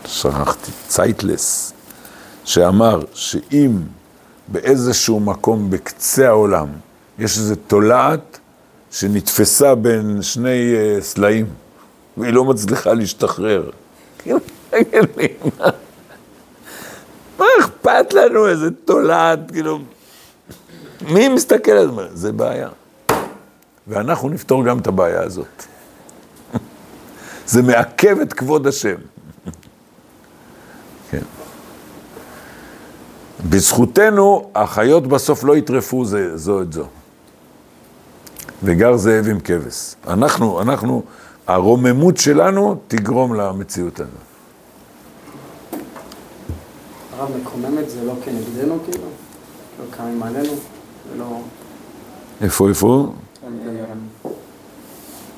שכחתי, 0.06 0.72
צייטלס, 0.88 1.74
שאמר 2.46 3.02
שאם 3.14 3.72
באיזשהו 4.48 5.20
מקום 5.20 5.70
בקצה 5.70 6.28
העולם 6.28 6.68
יש 7.20 7.38
איזו 7.38 7.56
תולעת 7.56 8.40
שנתפסה 8.92 9.76
בין 9.76 10.22
שני 10.22 10.74
אה, 10.76 10.98
סלעים 11.02 11.46
והיא 12.18 12.34
לא 12.34 12.46
מצליחה 12.46 12.94
להשתחרר. 12.94 13.70
אכפת 18.02 18.14
לנו 18.14 18.48
איזה 18.48 18.70
תולעת, 18.86 19.52
כאילו, 19.52 19.80
מי 21.10 21.28
מסתכל 21.28 21.72
על 21.72 21.92
זה? 21.96 22.02
זה 22.14 22.32
בעיה. 22.32 22.70
ואנחנו 23.88 24.30
נפתור 24.30 24.66
גם 24.66 24.80
את 24.80 24.88
הבעיה 24.88 25.24
הזאת. 25.24 25.64
זה 27.48 27.62
מעכב 27.62 28.20
את 28.20 28.34
כבוד 28.34 28.68
השם. 28.68 28.96
כן. 31.12 31.22
בזכותנו, 33.50 34.52
החיות 34.56 35.08
בסוף 35.08 35.44
לא 35.44 35.58
יטרפו 35.58 36.06
זה, 36.06 36.38
זו 36.38 36.62
את 36.62 36.74
זו. 36.74 36.86
וגר 38.64 38.98
זאב 38.98 39.28
עם 39.28 39.40
כבש. 39.40 39.96
אנחנו, 40.08 40.62
אנחנו, 40.62 41.04
הרוממות 41.48 42.18
שלנו 42.18 42.80
תגרום 42.88 43.34
למציאות 43.34 44.00
הזאת. 44.00 44.27
הרב 47.18 47.30
מקוממת 47.42 47.90
זה 47.90 48.04
לא 48.06 48.14
כנגדנו 48.26 48.78
כאילו? 48.86 49.08
לא 49.80 49.86
קמים 49.98 50.24
עלינו? 50.24 50.54
זה 51.12 51.18
לא... 51.18 51.40
איפה, 52.42 52.70
איפה? 52.70 53.14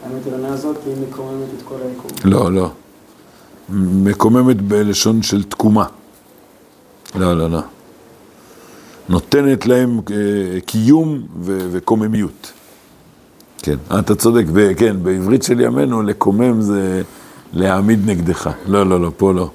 האמת 0.04 0.26
העליונה 0.26 0.54
הזאת 0.54 0.78
היא 0.86 0.96
מקוממת 1.10 1.48
את 1.58 1.62
כל 1.66 1.76
היקום. 1.82 2.12
לא, 2.24 2.52
לא. 2.54 2.72
מקוממת 4.04 4.62
בלשון 4.62 5.22
של 5.24 5.44
תקומה. 5.44 5.86
לא, 7.16 7.38
לא, 7.38 7.50
לא. 7.50 7.62
נותנת 9.10 9.66
להם 9.66 10.00
אה, 10.12 10.62
קיום 10.66 11.22
וקוממיות. 11.44 12.52
כן, 13.58 13.76
אה, 13.92 14.00
אתה 14.00 14.16
צודק, 14.16 14.46
כן, 14.78 15.04
בעברית 15.04 15.44
של 15.44 15.60
ימינו 15.60 16.02
לקומם 16.02 16.62
זה 16.62 17.02
להעמיד 17.54 18.10
נגדך. 18.10 18.50
לא, 18.68 18.86
לא, 18.86 19.02
לא, 19.02 19.12
פה 19.18 19.34
לא. 19.34 19.50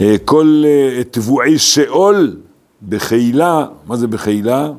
אה, 0.00 0.16
כל 0.24 0.62
אה, 0.66 1.02
תבואי 1.10 1.58
שאול 1.58 2.36
בחילה, 2.88 3.66
מה 3.86 3.96
זה 3.96 4.06
בחילה? 4.06 4.70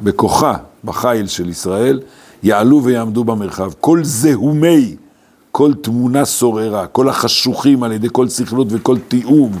בכוחה, 0.00 0.56
בחיל 0.84 1.26
של 1.26 1.48
ישראל, 1.48 2.00
יעלו 2.42 2.84
ויעמדו 2.84 3.24
במרחב. 3.24 3.72
כל 3.80 4.00
זהומי, 4.04 4.96
כל 5.52 5.74
תמונה 5.74 6.24
סוררה, 6.24 6.86
כל 6.86 7.08
החשוכים 7.08 7.82
על 7.82 7.92
ידי 7.92 8.08
כל 8.12 8.28
שכלות 8.28 8.66
וכל 8.70 8.96
תיעוב. 9.08 9.58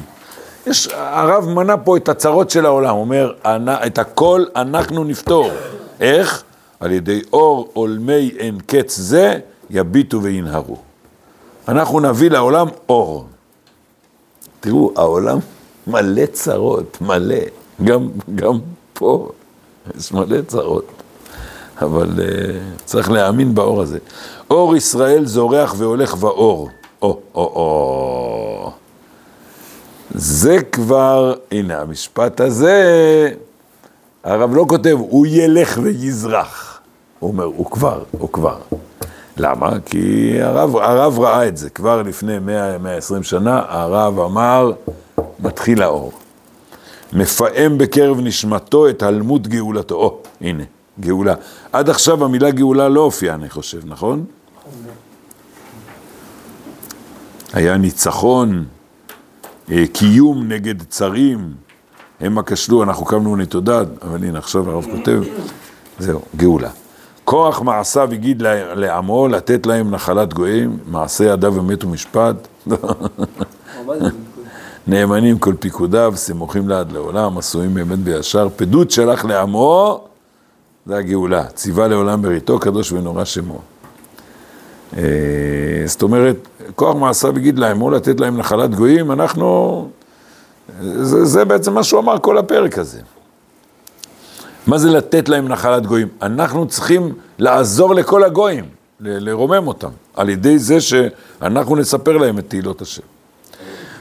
יש, 0.66 0.88
הרב 0.92 1.48
מנה 1.48 1.76
פה 1.76 1.96
את 1.96 2.08
הצרות 2.08 2.50
של 2.50 2.66
העולם, 2.66 2.94
אומר, 2.96 3.32
את 3.86 3.98
הכל 3.98 4.44
אנחנו 4.56 5.04
נפתור. 5.04 5.50
איך? 6.00 6.42
על 6.80 6.92
ידי 6.92 7.22
אור 7.32 7.70
עולמי 7.72 8.30
אין 8.38 8.58
קץ 8.66 8.96
זה, 8.96 9.38
יביטו 9.70 10.22
וינהרו. 10.22 10.76
אנחנו 11.68 12.00
נביא 12.00 12.30
לעולם 12.30 12.66
אור. 12.88 13.26
תראו, 14.60 14.92
העולם 14.96 15.38
מלא 15.86 16.26
צרות, 16.26 16.98
מלא. 17.00 17.36
גם, 17.84 18.08
גם 18.34 18.58
פה 18.92 19.28
יש 19.98 20.12
מלא 20.12 20.42
צרות. 20.46 20.86
אבל 21.82 22.08
uh, 22.08 22.20
צריך 22.84 23.10
להאמין 23.10 23.54
באור 23.54 23.82
הזה. 23.82 23.98
אור 24.50 24.76
ישראל 24.76 25.26
זורח 25.26 25.74
והולך 25.78 26.14
באור. 26.14 26.68
או, 27.02 27.20
או, 27.34 27.42
או. 27.42 28.70
זה 30.14 30.62
כבר, 30.72 31.34
הנה 31.52 31.80
המשפט 31.80 32.40
הזה, 32.40 33.30
הרב 34.24 34.54
לא 34.54 34.64
כותב, 34.68 34.96
הוא 35.00 35.26
ילך 35.26 35.78
ויזרח. 35.82 36.80
הוא 37.18 37.30
אומר, 37.30 37.44
הוא 37.44 37.70
כבר, 37.70 38.02
הוא 38.10 38.32
כבר. 38.32 38.58
למה? 39.40 39.70
כי 39.86 40.36
הרב, 40.42 40.76
הרב 40.76 41.18
ראה 41.18 41.48
את 41.48 41.56
זה, 41.56 41.70
כבר 41.70 42.02
לפני 42.02 42.36
100-120 43.18 43.22
שנה, 43.22 43.62
הרב 43.68 44.20
אמר, 44.20 44.72
מתחיל 45.40 45.82
האור. 45.82 46.12
מפעם 47.12 47.78
בקרב 47.78 48.20
נשמתו 48.20 48.88
את 48.88 49.02
הלמות 49.02 49.48
גאולתו. 49.48 49.94
או, 49.94 50.18
הנה, 50.40 50.62
גאולה. 51.00 51.34
עד 51.72 51.90
עכשיו 51.90 52.24
המילה 52.24 52.50
גאולה 52.50 52.88
לא 52.88 53.00
הופיעה, 53.00 53.34
אני 53.34 53.50
חושב, 53.50 53.80
נכון? 53.84 54.24
היה 57.52 57.76
ניצחון, 57.76 58.64
אה, 59.70 59.84
קיום 59.92 60.48
נגד 60.48 60.82
צרים, 60.82 61.52
המה 62.20 62.42
כשלו, 62.42 62.82
אנחנו 62.82 63.06
קמנו 63.06 63.36
נתודד, 63.36 63.86
אבל 64.02 64.24
הנה 64.24 64.38
עכשיו 64.38 64.70
הרב 64.70 64.84
כותב, 64.84 65.22
זהו, 65.98 66.20
גאולה. 66.36 66.70
כוח 67.30 67.62
מעשיו 67.62 68.12
הגיד 68.12 68.42
לעמו 68.74 69.28
לתת 69.28 69.66
להם 69.66 69.90
נחלת 69.90 70.34
גויים, 70.34 70.78
מעשה 70.86 71.24
ידיו 71.24 71.60
אמת 71.60 71.84
ומשפט. 71.84 72.48
נאמנים 74.86 75.38
כל 75.38 75.54
פיקודיו, 75.60 76.12
סמוכים 76.16 76.68
לעד 76.68 76.92
לעולם, 76.92 77.38
עשויים 77.38 77.74
באמת 77.74 77.98
בישר. 77.98 78.48
פדות 78.56 78.90
שלח 78.90 79.24
לעמו, 79.24 80.04
זה 80.86 80.96
הגאולה. 80.96 81.44
ציווה 81.44 81.88
לעולם 81.88 82.22
בריתו, 82.22 82.58
קדוש 82.58 82.92
ונורא 82.92 83.24
שמו. 83.24 83.58
אה, 84.96 85.02
זאת 85.86 86.02
אומרת, 86.02 86.36
כוח 86.74 86.96
מעשיו 86.96 87.36
הגיד 87.36 87.60
או 87.80 87.90
לתת 87.90 88.20
להם 88.20 88.36
נחלת 88.36 88.74
גויים, 88.74 89.10
אנחנו... 89.12 89.88
זה, 90.82 91.24
זה 91.24 91.44
בעצם 91.44 91.74
מה 91.74 91.82
שהוא 91.82 92.00
אמר 92.00 92.18
כל 92.18 92.38
הפרק 92.38 92.78
הזה. 92.78 93.00
מה 94.70 94.78
זה 94.78 94.90
לתת 94.90 95.28
להם 95.28 95.48
נחלת 95.48 95.86
גויים? 95.86 96.08
אנחנו 96.22 96.66
צריכים 96.66 97.14
לעזור 97.38 97.94
לכל 97.94 98.24
הגויים, 98.24 98.64
לרומם 99.00 99.66
אותם, 99.66 99.88
על 100.16 100.28
ידי 100.28 100.58
זה 100.58 100.80
שאנחנו 100.80 101.76
נספר 101.76 102.16
להם 102.16 102.38
את 102.38 102.44
תהילות 102.48 102.82
השם. 102.82 103.02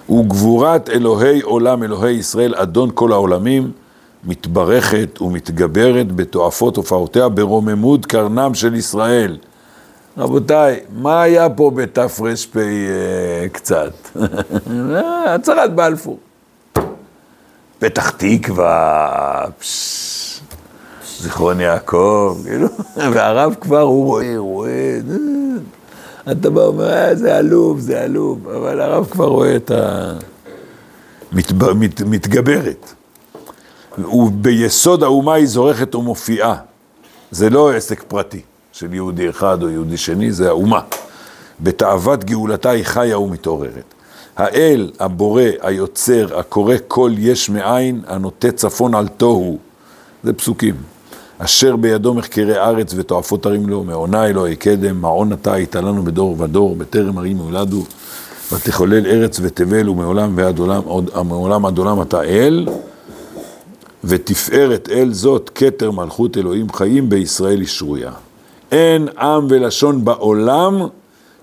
וגבורת 0.10 0.90
אלוהי 0.90 1.42
עולם, 1.42 1.84
אלוהי 1.84 2.14
ישראל, 2.14 2.56
אדון 2.56 2.90
כל 2.94 3.12
העולמים, 3.12 3.72
מתברכת 4.24 5.22
ומתגברת 5.22 6.12
בתועפות 6.12 6.78
הופעותיה, 6.78 7.30
ברוממות 7.30 8.06
קרנם 8.06 8.54
של 8.54 8.76
ישראל. 8.76 9.38
רבותיי, 10.18 10.80
מה 10.96 11.22
היה 11.22 11.50
פה 11.50 11.72
בתר"פ 11.76 12.22
אה, 12.58 13.50
קצת? 13.52 13.94
הצהרת 15.28 15.76
בלפור. 15.76 16.20
פתח 17.80 18.10
תקווה, 18.10 19.46
זיכרון 21.20 21.62
יעקב, 21.62 22.38
כאילו, 22.44 22.68
והרב 23.14 23.56
כבר, 23.62 23.82
הוא 23.82 24.06
רואה, 24.06 24.34
רואה, 24.38 25.00
אתה 26.32 26.50
בא 26.50 26.60
ואומר, 26.60 26.94
אה, 26.94 27.16
זה 27.16 27.38
עלוב, 27.38 27.80
זה 27.80 28.02
עלוב, 28.02 28.50
אבל 28.50 28.82
הרב 28.82 29.08
כבר 29.12 29.26
רואה 29.26 29.56
את 29.56 29.72
ה... 29.72 30.14
מתב... 31.32 31.74
מת... 31.74 32.02
מתגברת. 32.02 32.94
וביסוד 34.14 35.04
האומה 35.04 35.34
היא 35.34 35.48
זורכת 35.48 35.96
ומופיעה. 35.96 36.56
זה 37.32 37.50
לא 37.50 37.72
עסק 37.72 38.04
פרטי 38.04 38.42
של 38.72 38.94
יהודי 38.94 39.30
אחד 39.30 39.64
או 39.64 39.70
יהודי 39.70 39.98
שני, 39.98 40.32
זה 40.32 40.50
האומה. 40.50 40.80
בתאוות 41.60 42.24
גאולתה 42.24 42.70
היא 42.70 42.84
חיה 42.84 43.20
ומתעוררת. 43.20 43.94
האל, 44.38 44.92
הבורא, 45.00 45.44
היוצר, 45.62 46.40
הקורא 46.40 46.76
כל 46.88 47.12
יש 47.18 47.50
מאין, 47.50 48.02
הנוטה 48.08 48.52
צפון 48.52 48.96
על 48.96 49.08
תוהו. 49.08 49.58
זה 50.24 50.34
פסוקים. 50.34 50.76
אשר 51.42 51.76
בידו 51.76 52.14
מחקרי 52.14 52.58
ארץ 52.58 52.94
ותועפות 52.96 53.46
ערים 53.46 53.70
לו, 53.70 53.84
מעונה 53.84 54.28
אלוהי 54.28 54.56
קדם, 54.56 55.02
מעון 55.02 55.34
אתה 55.34 55.54
היית 55.54 55.76
לנו 55.76 56.04
בדור 56.04 56.36
ודור, 56.40 56.76
בטרם 56.76 57.18
ערים 57.18 57.38
יולדו, 57.38 57.84
ותחולל 58.54 59.08
ארץ 59.08 59.40
ותבל 59.44 59.90
ומעולם 59.90 60.34
ועד 60.36 60.60
עולם, 60.60 60.82
מעולם 61.26 61.66
עד 61.66 61.78
עולם 61.78 62.02
אתה 62.02 62.24
אל, 62.24 62.68
ותפארת 64.04 64.90
אל 64.92 65.14
זאת 65.14 65.50
כתר 65.56 65.92
מלכות 65.92 66.38
אלוהים 66.38 66.74
חיים 66.74 67.10
בישראל 67.10 67.62
ישרויה. 67.62 68.12
אין 68.72 69.08
עם 69.18 69.48
ולשון 69.50 70.06
בעולם 70.06 70.82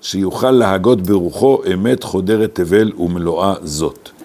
שיוכל 0.01 0.51
להגות 0.51 1.03
ברוחו 1.03 1.59
אמת 1.75 2.03
חודרת 2.03 2.55
תבל 2.55 2.93
ומלואה 2.99 3.55
זאת. 3.63 4.16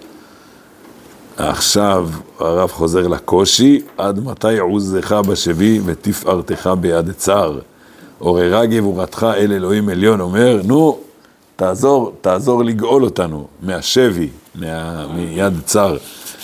עכשיו 1.48 2.08
הרב 2.38 2.70
חוזר 2.70 3.08
לקושי, 3.08 3.80
עד 3.98 4.24
מתי 4.24 4.58
עוזך 4.58 5.12
בשבי 5.12 5.80
ותפארתך 5.84 6.70
ביד 6.80 7.12
צר. 7.12 7.58
עוררה 8.18 8.66
גבורתך 8.66 9.26
אל 9.36 9.52
אלוהים 9.52 9.88
עליון, 9.88 10.20
אומר, 10.20 10.60
נו, 10.64 10.98
תעזור, 11.56 12.12
תעזור 12.20 12.64
לגאול 12.64 13.04
אותנו 13.04 13.46
מהשבי, 13.62 14.28
מה, 14.54 15.06
מיד 15.14 15.52
צר. 15.64 15.96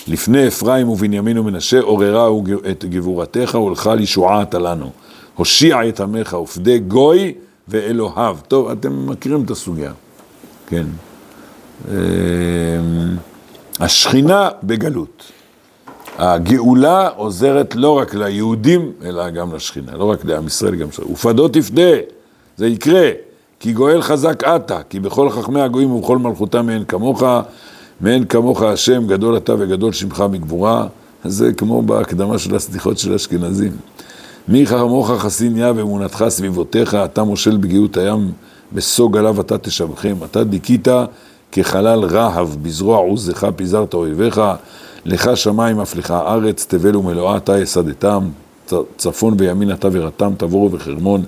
לפני 0.08 0.48
אפרים 0.48 0.88
ובנימין 0.88 1.38
ומנשה 1.38 1.80
עוררה 1.80 2.28
את 2.70 2.84
גבורתך 2.84 3.54
ולך 3.54 3.90
לישועה 3.96 4.42
אתה 4.42 4.58
לנו. 4.58 4.90
הושיע 5.34 5.88
את 5.88 6.00
עמך 6.00 6.32
ופדה 6.32 6.78
גוי 6.78 7.34
ואלוהיו. 7.68 8.36
טוב, 8.48 8.70
אתם 8.70 9.06
מכירים 9.10 9.42
את 9.44 9.50
הסוגיה, 9.50 9.92
כן. 10.66 10.86
השכינה 13.80 14.48
בגלות. 14.62 15.22
הגאולה 16.18 17.08
עוזרת 17.08 17.74
לא 17.76 17.98
רק 17.98 18.14
ליהודים, 18.14 18.92
אלא 19.04 19.30
גם 19.30 19.54
לשכינה, 19.54 19.96
לא 19.96 20.04
רק 20.04 20.24
לעם 20.24 20.46
ישראל, 20.46 20.74
גם 20.74 20.88
לשכינה. 20.88 21.10
ופדו 21.12 21.48
תפדה, 21.48 21.90
זה 22.56 22.66
יקרה, 22.66 23.10
כי 23.60 23.72
גואל 23.72 24.02
חזק 24.02 24.44
אתה, 24.44 24.78
כי 24.88 25.00
בכל 25.00 25.30
חכמי 25.30 25.60
הגויים 25.60 25.90
ובכל 25.92 26.18
מלכותם 26.18 26.66
מאין 26.66 26.84
כמוך, 26.84 27.22
מאין 28.00 28.24
כמוך 28.24 28.62
השם, 28.62 29.06
גדול 29.06 29.36
אתה 29.36 29.54
וגדול 29.58 29.92
שמך 29.92 30.20
בגבורה. 30.20 30.86
זה 31.24 31.52
כמו 31.52 31.82
בהקדמה 31.82 32.38
של 32.38 32.56
הסליחות 32.56 32.98
של 32.98 33.12
האשכנזים. 33.12 33.72
מי 34.48 34.66
חכמוך 34.66 35.10
חסין 35.10 35.56
יה 35.56 35.72
ואמונתך 35.76 36.24
סביבותיך, 36.28 36.94
אתה 36.94 37.24
מושל 37.24 37.56
בגאות 37.56 37.96
הים, 37.96 38.32
בסוג 38.72 39.16
עליו 39.16 39.40
אתה 39.40 39.58
תשבחם, 39.58 40.14
אתה 40.24 40.44
דיכית 40.44 40.88
כחלל 41.52 42.04
רהב, 42.04 42.48
בזרוע 42.62 42.98
עוזך 42.98 43.46
פיזרת 43.56 43.94
אויביך, 43.94 44.40
לך 45.04 45.30
שמיים 45.34 45.80
אף 45.80 45.96
לך 45.96 46.10
ארץ, 46.10 46.66
תבל 46.68 46.96
ומלואה 46.96 47.36
אתה 47.36 47.58
יסדתם, 47.58 48.28
צפון 48.96 49.34
וימין 49.38 49.72
אתה 49.72 49.88
ורתם, 49.92 50.32
תבורו 50.38 50.72
וחרמון, 50.72 51.24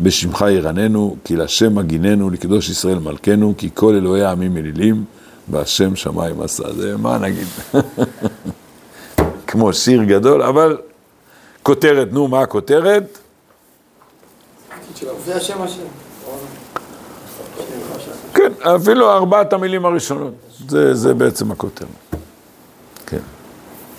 בשמך 0.00 0.44
ירננו, 0.50 1.16
כי 1.24 1.36
לשם 1.36 1.74
מגיננו, 1.74 2.30
לקדוש 2.30 2.70
ישראל 2.70 2.98
מלכנו, 2.98 3.54
כי 3.58 3.68
כל 3.74 3.94
אלוהי 3.94 4.22
העמים 4.22 4.56
אלילים, 4.56 5.04
והשם 5.50 5.96
שמיים 5.96 6.42
עשה. 6.42 6.72
זה 6.72 6.96
מה 6.96 7.18
נגיד? 7.18 7.46
כמו 9.46 9.72
שיר 9.72 10.04
גדול, 10.04 10.42
אבל 10.42 10.76
כותרת, 11.62 12.08
נו, 12.12 12.28
מה 12.28 12.40
הכותרת? 12.40 13.18
זה 15.24 15.36
השם 15.36 15.62
השם. 15.62 16.07
כן, 18.48 18.70
אפילו 18.70 19.12
ארבעת 19.12 19.52
המילים 19.52 19.84
הראשונות, 19.84 20.32
זה, 20.68 20.94
זה 20.94 21.14
בעצם 21.14 21.50
הכותרת. 21.50 21.88
כן. 23.06 23.18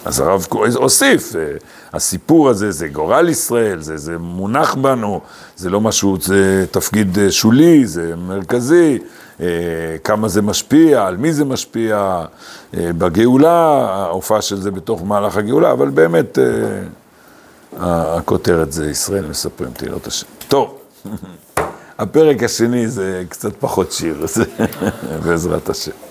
אז 0.06 0.20
הרב 0.20 0.46
הוסיף, 0.76 1.36
אה, 1.36 1.42
הסיפור 1.94 2.50
הזה 2.50 2.72
זה 2.72 2.88
גורל 2.88 3.30
ישראל, 3.30 3.82
זה, 3.82 3.98
זה 3.98 4.18
מונח 4.18 4.76
בנו, 4.76 5.22
זה 5.56 5.70
לא 5.70 5.82
משהו, 5.82 6.18
זה 6.22 6.66
תפקיד 6.72 7.20
אה, 7.20 7.32
שולי, 7.32 7.88
זה 7.88 8.16
מרכזי, 8.16 9.00
אה, 9.42 9.46
כמה 10.04 10.28
זה 10.28 10.42
משפיע, 10.42 11.08
על 11.08 11.18
מי 11.18 11.34
זה 11.34 11.46
משפיע, 11.46 12.26
בגאולה, 12.74 13.88
ההופעה 13.90 14.42
של 14.42 14.62
זה 14.62 14.72
בתוך 14.72 15.04
מהלך 15.04 15.38
הגאולה, 15.38 15.72
אבל 15.72 15.90
באמת 15.90 16.38
הכותרת 17.78 18.72
זה 18.72 18.90
ישראל 18.90 19.26
מספרים 19.26 19.72
תהילות 19.72 20.08
השם. 20.08 20.28
טוב, 20.48 20.78
הפרק 22.00 22.44
השני 22.44 22.88
זה 22.88 23.24
קצת 23.30 23.56
פחות 23.60 23.92
שיר, 23.92 24.26
בעזרת 25.26 25.70
השם. 25.70 26.09